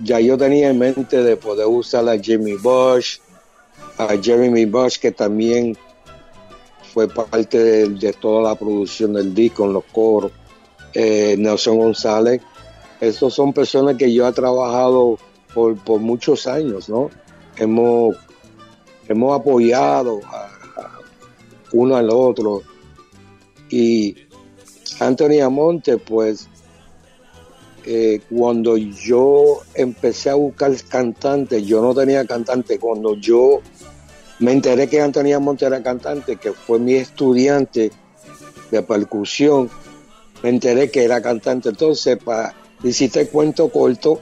ya 0.00 0.20
yo 0.20 0.36
tenía 0.36 0.68
en 0.68 0.78
mente 0.78 1.22
de 1.22 1.36
poder 1.36 1.66
usar 1.68 2.08
a 2.08 2.18
Jimmy 2.18 2.54
Bush, 2.54 3.18
a 3.98 4.08
Jeremy 4.20 4.64
Bush, 4.66 4.98
que 4.98 5.12
también 5.12 5.76
fue 6.92 7.08
parte 7.08 7.58
de, 7.58 7.88
de 7.88 8.12
toda 8.12 8.50
la 8.50 8.54
producción 8.54 9.12
del 9.12 9.34
disco, 9.34 9.64
en 9.64 9.72
los 9.72 9.84
coros, 9.84 10.32
eh, 10.92 11.36
Nelson 11.38 11.78
González. 11.78 12.42
Estos 13.02 13.34
son 13.34 13.52
personas 13.52 13.96
que 13.96 14.14
yo 14.14 14.28
he 14.28 14.32
trabajado 14.32 15.18
por, 15.52 15.76
por 15.82 16.00
muchos 16.00 16.46
años, 16.46 16.88
¿no? 16.88 17.10
Hemos 17.56 18.14
hemos 19.08 19.40
apoyado 19.40 20.20
uno 21.72 21.96
al 21.96 22.10
otro. 22.10 22.62
Y 23.68 24.14
Anthony 25.00 25.40
Amonte, 25.42 25.98
pues, 25.98 26.48
eh, 27.86 28.20
cuando 28.30 28.76
yo 28.76 29.62
empecé 29.74 30.30
a 30.30 30.34
buscar 30.34 30.72
cantantes, 30.88 31.66
yo 31.66 31.82
no 31.82 31.92
tenía 31.96 32.24
cantante. 32.24 32.78
Cuando 32.78 33.16
yo 33.16 33.62
me 34.38 34.52
enteré 34.52 34.88
que 34.88 35.00
Anthony 35.00 35.32
Amonte 35.34 35.64
era 35.64 35.82
cantante, 35.82 36.36
que 36.36 36.52
fue 36.52 36.78
mi 36.78 36.94
estudiante 36.94 37.90
de 38.70 38.82
percusión, 38.82 39.68
me 40.40 40.50
enteré 40.50 40.88
que 40.88 41.02
era 41.02 41.20
cantante. 41.20 41.70
Entonces, 41.70 42.16
para 42.22 42.61
el 42.84 43.28
cuento 43.28 43.68
corto, 43.68 44.20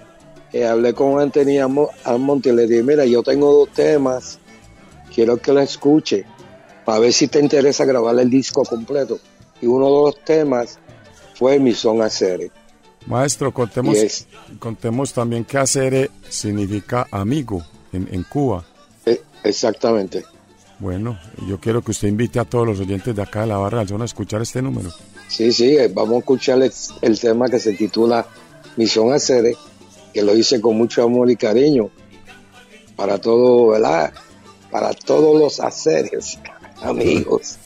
eh, 0.52 0.66
hablé 0.66 0.92
con 0.94 1.20
Anthony 1.20 1.60
Almonte 2.04 2.50
y 2.50 2.52
le 2.52 2.66
dije, 2.66 2.82
mira, 2.82 3.04
yo 3.04 3.22
tengo 3.22 3.52
dos 3.52 3.70
temas, 3.70 4.38
quiero 5.14 5.36
que 5.38 5.52
lo 5.52 5.60
escuche, 5.60 6.24
para 6.84 6.98
ver 6.98 7.12
si 7.12 7.28
te 7.28 7.38
interesa 7.40 7.84
grabar 7.84 8.18
el 8.18 8.28
disco 8.30 8.62
completo. 8.64 9.18
Y 9.62 9.66
uno 9.66 9.86
de 9.86 9.92
los 9.92 10.24
temas 10.24 10.78
fue 11.34 11.58
Mi 11.58 11.72
Son 11.74 12.02
Acere. 12.02 12.50
Maestro, 13.06 13.52
contemos, 13.52 13.96
es- 13.96 14.26
contemos 14.58 15.12
también 15.12 15.44
que 15.44 15.56
acere 15.58 16.10
significa 16.28 17.06
amigo 17.10 17.62
en, 17.92 18.08
en 18.12 18.22
Cuba. 18.24 18.64
Eh, 19.06 19.22
exactamente. 19.44 20.24
Bueno, 20.78 21.18
yo 21.46 21.58
quiero 21.60 21.82
que 21.82 21.90
usted 21.92 22.08
invite 22.08 22.40
a 22.40 22.44
todos 22.44 22.66
los 22.66 22.80
oyentes 22.80 23.14
de 23.14 23.22
acá 23.22 23.42
de 23.42 23.46
la 23.48 23.56
barra 23.58 23.80
del 23.80 23.88
Zona 23.88 24.04
a 24.04 24.06
escuchar 24.06 24.40
este 24.42 24.60
número. 24.62 24.90
Sí, 25.28 25.52
sí, 25.52 25.76
eh, 25.76 25.88
vamos 25.92 26.16
a 26.16 26.18
escuchar 26.20 26.62
el, 26.62 26.72
el 27.02 27.20
tema 27.20 27.48
que 27.48 27.58
se 27.58 27.72
titula 27.74 28.26
Misión 28.80 29.12
Acere, 29.12 29.58
que 30.14 30.22
lo 30.22 30.34
hice 30.34 30.58
con 30.58 30.74
mucho 30.74 31.02
amor 31.02 31.30
y 31.30 31.36
cariño 31.36 31.90
para 32.96 33.18
todo, 33.18 33.68
¿verdad? 33.68 34.10
Para 34.70 34.94
todos 34.94 35.38
los 35.38 35.60
aceres, 35.60 36.38
amigos. 36.80 37.58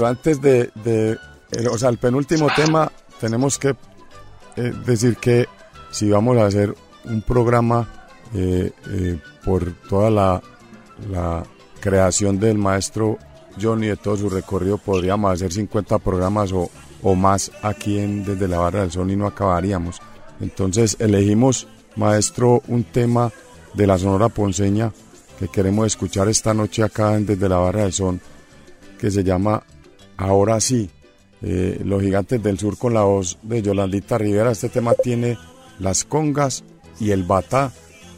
Maestro, 0.00 0.06
antes 0.06 0.40
de, 0.40 0.70
el- 1.50 1.68
o 1.68 1.76
sea, 1.78 1.88
el 1.90 1.98
penúltimo 1.98 2.48
tema, 2.54 2.90
tenemos 3.20 3.58
que 3.58 3.74
eh, 4.56 4.72
decir 4.86 5.16
que 5.16 5.46
si 5.90 6.10
vamos 6.10 6.38
a 6.38 6.46
hacer 6.46 6.74
un 7.04 7.20
programa 7.22 7.88
eh, 8.34 8.72
eh, 8.88 9.18
por 9.44 9.72
toda 9.88 10.10
la, 10.10 10.42
la 11.10 11.42
creación 11.80 12.38
del 12.40 12.56
maestro 12.58 13.18
Johnny 13.60 13.88
de 13.88 13.96
todo 13.96 14.16
su 14.16 14.30
recorrido, 14.30 14.78
podríamos 14.78 15.32
hacer 15.32 15.52
50 15.52 15.98
programas 15.98 16.52
o, 16.52 16.70
o 17.02 17.14
más 17.14 17.50
aquí 17.62 17.98
en 17.98 18.24
Desde 18.24 18.48
la 18.48 18.58
Barra 18.58 18.80
del 18.80 18.90
Sol 18.92 19.10
y 19.10 19.16
no 19.16 19.26
acabaríamos. 19.26 20.00
Entonces 20.40 20.96
elegimos, 21.00 21.66
maestro, 21.96 22.62
un 22.68 22.84
tema 22.84 23.30
de 23.74 23.86
la 23.86 23.98
Sonora 23.98 24.28
Ponceña 24.30 24.92
que 25.38 25.48
queremos 25.48 25.86
escuchar 25.86 26.28
esta 26.28 26.54
noche 26.54 26.82
acá 26.82 27.14
en 27.14 27.26
Desde 27.26 27.48
la 27.48 27.56
Barra 27.58 27.82
del 27.82 27.92
Sol, 27.92 28.20
que 28.98 29.10
se 29.10 29.22
llama 29.24 29.62
Ahora 30.16 30.60
sí. 30.60 30.90
Eh, 31.44 31.80
los 31.84 32.00
gigantes 32.00 32.40
del 32.40 32.56
sur 32.56 32.78
con 32.78 32.94
la 32.94 33.02
voz 33.02 33.38
de 33.42 33.62
Yolandita 33.62 34.16
Rivera. 34.16 34.52
Este 34.52 34.68
tema 34.68 34.94
tiene 34.94 35.36
las 35.80 36.04
congas 36.04 36.62
y 37.00 37.10
el 37.10 37.24
batá 37.24 37.72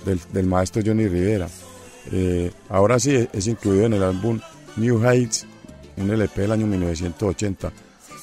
del, 0.04 0.20
del 0.32 0.46
maestro 0.46 0.82
Johnny 0.84 1.08
Rivera. 1.08 1.48
Eh, 2.12 2.50
ahora 2.68 2.98
sí 3.00 3.26
es 3.32 3.46
incluido 3.46 3.86
en 3.86 3.94
el 3.94 4.02
álbum 4.02 4.40
New 4.76 5.02
Heights, 5.02 5.46
un 5.96 6.10
LP 6.10 6.42
del 6.42 6.52
año 6.52 6.66
1980. 6.66 7.72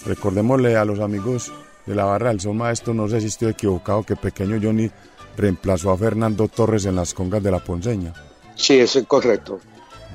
Recordémosle 0.06 0.76
a 0.78 0.86
los 0.86 1.00
amigos 1.00 1.52
de 1.86 1.96
la 1.96 2.06
barra 2.06 2.30
del 2.30 2.40
Sol 2.40 2.56
Maestro, 2.56 2.94
no 2.94 3.08
sé 3.08 3.22
si 3.22 3.28
estoy 3.28 3.50
equivocado, 3.50 4.04
que 4.04 4.16
pequeño 4.16 4.60
Johnny 4.62 4.90
reemplazó 5.38 5.92
a 5.92 5.98
Fernando 5.98 6.48
Torres 6.48 6.86
en 6.86 6.96
las 6.96 7.14
congas 7.14 7.42
de 7.42 7.52
la 7.52 7.60
Ponceña. 7.60 8.14
Sí, 8.56 8.80
eso 8.80 9.00
es 9.00 9.08
correcto. 9.08 9.60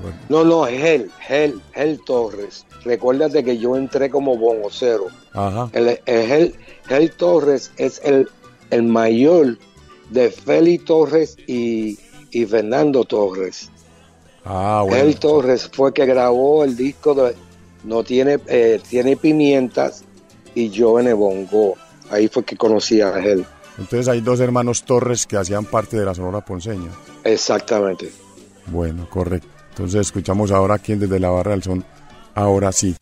Bueno, 0.01 0.17
No, 0.29 0.43
no, 0.43 0.67
es 0.67 0.83
él, 0.83 1.11
él, 1.29 1.61
él 1.73 1.99
Torres. 2.05 2.65
Recuérdate 2.83 3.43
que 3.43 3.57
yo 3.57 3.75
entré 3.75 4.09
como 4.09 4.37
bonocero. 4.37 5.07
ajá. 5.33 5.69
El, 5.73 5.99
el, 6.05 6.55
él 6.89 7.11
Torres 7.11 7.71
es 7.77 8.01
el, 8.03 8.27
el 8.69 8.83
mayor 8.83 9.57
de 10.11 10.29
Feli 10.31 10.77
Torres 10.77 11.35
y, 11.47 11.97
y 12.31 12.45
Fernando 12.45 13.03
Torres. 13.03 13.69
Ah, 14.45 14.83
bueno. 14.87 15.03
Él 15.03 15.17
Torres 15.19 15.69
fue 15.73 15.93
que 15.93 16.05
grabó 16.05 16.63
el 16.63 16.77
disco 16.77 17.13
de 17.13 17.35
No 17.83 18.03
tiene, 18.03 18.39
eh, 18.47 18.79
tiene 18.87 19.17
pimientas 19.17 20.03
y 20.55 20.69
yo 20.69 20.99
en 20.99 21.07
el 21.07 21.15
bongo. 21.15 21.75
Ahí 22.09 22.27
fue 22.29 22.45
que 22.45 22.55
conocí 22.55 23.01
a 23.01 23.17
él. 23.19 23.45
Entonces 23.77 24.07
hay 24.07 24.21
dos 24.21 24.39
hermanos 24.39 24.83
Torres 24.83 25.27
que 25.27 25.35
hacían 25.37 25.65
parte 25.65 25.97
de 25.97 26.05
la 26.05 26.15
Sonora 26.15 26.39
Ponceña. 26.45 26.89
Exactamente. 27.25 28.11
Bueno, 28.67 29.07
correcto. 29.09 29.47
Entonces 29.77 30.07
escuchamos 30.07 30.49
ahora 30.49 30.73
aquí 30.73 30.93
en 30.93 31.01
desde 31.01 31.19
la 31.19 31.29
barra 31.29 31.51
del 31.51 31.61
son. 31.61 31.85
Ahora 32.33 32.71
sí. 32.71 32.95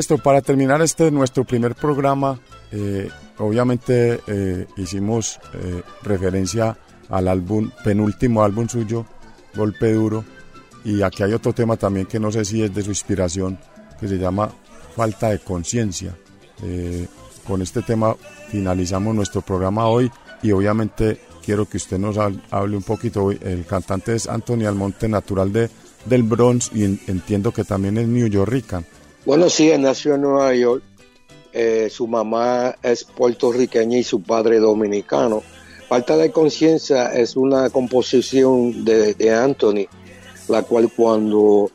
Maestro, 0.00 0.16
para 0.16 0.40
terminar 0.40 0.80
este 0.80 1.10
nuestro 1.10 1.44
primer 1.44 1.74
programa, 1.74 2.40
eh, 2.72 3.10
obviamente 3.36 4.18
eh, 4.26 4.66
hicimos 4.78 5.38
eh, 5.52 5.82
referencia 6.02 6.78
al 7.10 7.28
álbum, 7.28 7.70
penúltimo 7.84 8.42
álbum 8.42 8.66
suyo, 8.66 9.04
Golpe 9.54 9.92
Duro, 9.92 10.24
y 10.86 11.02
aquí 11.02 11.22
hay 11.22 11.34
otro 11.34 11.52
tema 11.52 11.76
también 11.76 12.06
que 12.06 12.18
no 12.18 12.32
sé 12.32 12.46
si 12.46 12.62
es 12.62 12.74
de 12.74 12.80
su 12.82 12.88
inspiración, 12.88 13.58
que 14.00 14.08
se 14.08 14.16
llama 14.16 14.50
Falta 14.96 15.28
de 15.28 15.38
Conciencia. 15.40 16.16
Con 17.46 17.60
este 17.60 17.82
tema 17.82 18.16
finalizamos 18.48 19.14
nuestro 19.14 19.42
programa 19.42 19.86
hoy 19.86 20.10
y 20.42 20.52
obviamente 20.52 21.20
quiero 21.44 21.66
que 21.68 21.76
usted 21.76 21.98
nos 21.98 22.16
hab- 22.16 22.40
hable 22.50 22.78
un 22.78 22.82
poquito. 22.84 23.30
El 23.32 23.66
cantante 23.66 24.14
es 24.14 24.26
Anthony 24.30 24.64
Almonte, 24.66 25.08
natural 25.10 25.52
de, 25.52 25.68
del 26.06 26.22
Bronx 26.22 26.70
y 26.72 26.84
en- 26.84 27.00
entiendo 27.06 27.52
que 27.52 27.64
también 27.64 27.98
es 27.98 28.08
New 28.08 28.28
Yorkican. 28.28 28.86
Bueno, 29.24 29.50
sí, 29.50 29.70
él 29.70 29.82
nació 29.82 30.14
en 30.14 30.22
Nueva 30.22 30.54
York. 30.54 30.82
Eh, 31.52 31.88
su 31.90 32.06
mamá 32.06 32.76
es 32.82 33.04
puertorriqueña 33.04 33.98
y 33.98 34.04
su 34.04 34.22
padre 34.22 34.58
dominicano. 34.58 35.42
Falta 35.88 36.16
de 36.16 36.30
conciencia 36.30 37.12
es 37.12 37.36
una 37.36 37.68
composición 37.70 38.84
de, 38.84 39.14
de 39.14 39.34
Anthony, 39.34 39.86
la 40.48 40.62
cual 40.62 40.90
cuando 40.94 41.70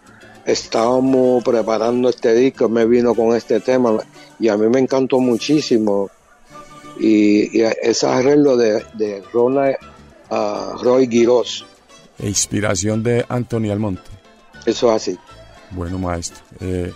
estábamos 0.46 1.43
preparando 1.43 2.08
este 2.08 2.34
disco 2.34 2.70
me 2.70 2.86
vino 2.86 3.14
con 3.14 3.36
este 3.36 3.60
tema 3.60 3.98
y 4.39 4.48
a 4.48 4.56
mí 4.58 4.68
me 4.70 4.80
encantó 4.80 5.20
muchísimo. 5.20 6.10
Y, 6.98 7.60
y 7.60 7.64
ese 7.82 8.08
arreglo 8.08 8.56
de, 8.56 8.82
de 8.93 9.22
Ronald 9.34 9.76
ah, 10.30 10.78
Roy 10.82 11.08
Giros, 11.10 11.66
E 12.18 12.28
inspiración 12.30 13.04
de 13.04 13.26
Anthony 13.28 13.70
Almonte. 13.70 14.10
eso 14.66 14.89
es 14.89 14.96
así. 14.96 15.20
Bueno, 15.72 16.00
maestro, 16.00 16.41
eh, 16.62 16.93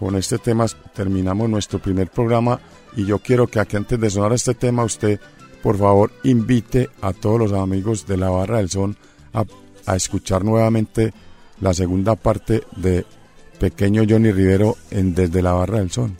con 0.00 0.16
este 0.16 0.38
tema 0.38 0.64
terminamos 0.94 1.50
nuestro 1.50 1.78
primer 1.78 2.08
programa 2.08 2.58
y 2.96 3.04
yo 3.04 3.18
quiero 3.18 3.46
que 3.48 3.60
aquí 3.60 3.76
antes 3.76 4.00
de 4.00 4.08
sonar 4.08 4.32
este 4.32 4.54
tema 4.54 4.82
usted, 4.82 5.20
por 5.62 5.76
favor, 5.76 6.10
invite 6.24 6.88
a 7.02 7.12
todos 7.12 7.38
los 7.38 7.52
amigos 7.52 8.06
de 8.06 8.16
la 8.16 8.30
Barra 8.30 8.56
del 8.56 8.70
Son 8.70 8.96
a, 9.34 9.44
escuchar 9.94 10.42
nuevamente 10.42 11.12
la 11.60 11.74
segunda 11.74 12.16
parte 12.16 12.62
de 12.76 13.04
Pequeño 13.58 14.04
Johnny 14.08 14.32
Rivero 14.32 14.78
en 14.90 15.14
Desde 15.14 15.42
la 15.42 15.52
Barra 15.52 15.80
del 15.80 15.90
Son. 15.90 16.16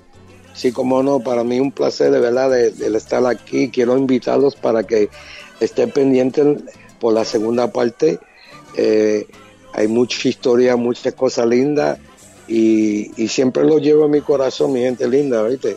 Sí, 0.53 0.73
como 0.73 1.03
no, 1.03 1.21
para 1.21 1.43
mí 1.43 1.59
un 1.59 1.73
placer 1.73 2.11
de 2.11 2.21
verdad 2.21 2.51
de 2.51 2.97
estar 2.99 3.25
aquí. 3.25 3.71
Quiero 3.71 3.97
invitarlos 3.97 4.57
para 4.57 4.83
que 4.83 5.09
estén 5.59 5.91
pendientes 5.91 6.65
por 6.99 7.15
la 7.15 7.25
segunda 7.25 7.73
parte. 7.73 8.19
Eh, 8.77 9.27
hay 9.73 9.89
mucha 9.89 10.29
historia, 10.29 10.77
muchas 10.77 11.15
cosas 11.15 11.47
lindas 11.47 11.99
y, 12.51 13.13
y 13.17 13.29
siempre 13.29 13.63
lo 13.65 13.79
llevo 13.79 14.07
en 14.07 14.11
mi 14.11 14.21
corazón, 14.21 14.73
mi 14.73 14.81
gente 14.81 15.09
linda, 15.09 15.41
¿viste? 15.45 15.77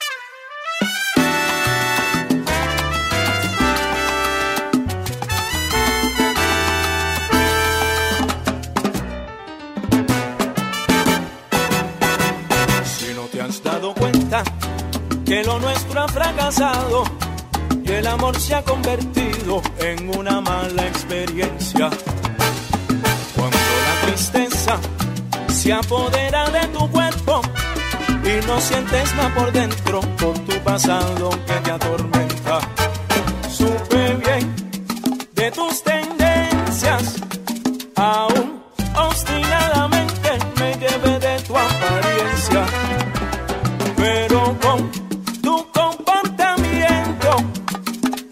Si 12.97 13.13
no 13.13 13.25
te 13.27 13.39
has 13.39 13.61
dado 13.61 13.93
cuenta 13.93 14.43
que 15.23 15.43
lo 15.43 15.59
nuestro 15.59 16.01
ha 16.01 16.07
fracasado 16.07 17.03
y 17.85 17.91
el 17.91 18.07
amor 18.07 18.39
se 18.39 18.55
ha 18.55 18.63
convertido 18.63 19.61
en 19.77 20.09
una 20.17 20.41
mala 20.41 20.87
experiencia. 20.87 21.91
Cuando 23.35 23.57
la 23.57 24.07
tristeza 24.07 24.79
se 25.63 25.71
apodera 25.71 26.49
de 26.49 26.67
tu 26.77 26.91
cuerpo 26.91 27.41
y 28.21 28.45
no 28.45 28.59
sientes 28.59 29.15
nada 29.15 29.33
por 29.33 29.49
dentro 29.53 30.01
por 30.19 30.37
tu 30.39 30.59
pasado 30.59 31.29
que 31.47 31.53
te 31.63 31.71
atormenta. 31.71 32.59
Supe 33.49 34.13
bien 34.25 34.53
de 35.33 35.51
tus 35.51 35.81
tendencias, 35.81 37.15
aún 37.95 38.61
obstinadamente 38.93 40.31
me 40.59 40.69
llevé 40.81 41.19
de 41.27 41.35
tu 41.47 41.53
apariencia, 41.55 42.65
pero 43.95 44.57
con 44.63 44.91
tu 45.41 45.55
comportamiento, 45.71 47.31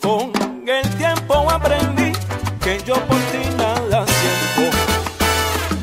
con 0.01 0.33
el 0.67 0.89
tiempo 0.97 1.49
aprendí 1.49 2.11
que 2.61 2.77
yo 2.85 2.95
por 2.95 3.21
ti 3.31 3.43
nada 3.55 4.05
siento. 4.17 4.77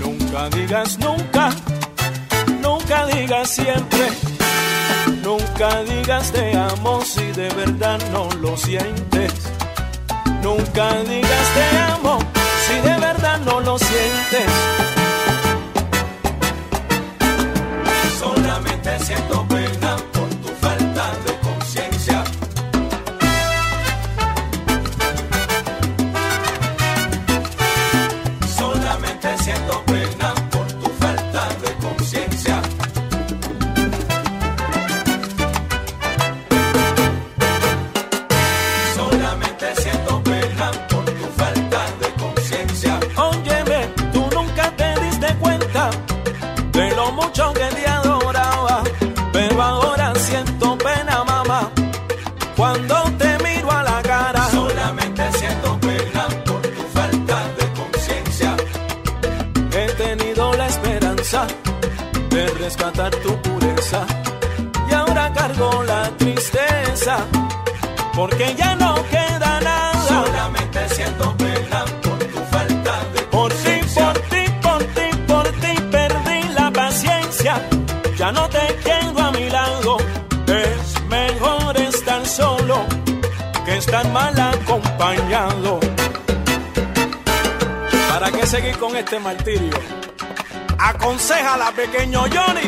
Nunca 0.05 0.49
digas 0.51 0.99
nunca, 0.99 1.18
siempre. 3.63 4.07
Nunca 5.23 5.83
digas 5.83 6.33
te 6.33 6.57
amo 6.57 7.03
si 7.05 7.27
de 7.33 7.49
verdad 7.51 7.99
no 8.13 8.29
lo 8.41 8.57
sientes. 8.57 9.33
Nunca 10.43 10.87
digas 11.05 11.47
te 11.57 11.79
amo 11.93 12.19
si 12.67 12.75
de 12.89 12.97
verdad 12.99 13.39
no 13.41 13.61
lo 13.61 13.79
sientes. 13.79 14.98
Este 89.09 89.21
martirio? 89.21 89.73
Aconsejala, 90.79 91.73
pequeño 91.73 92.25
Johnny. 92.31 92.68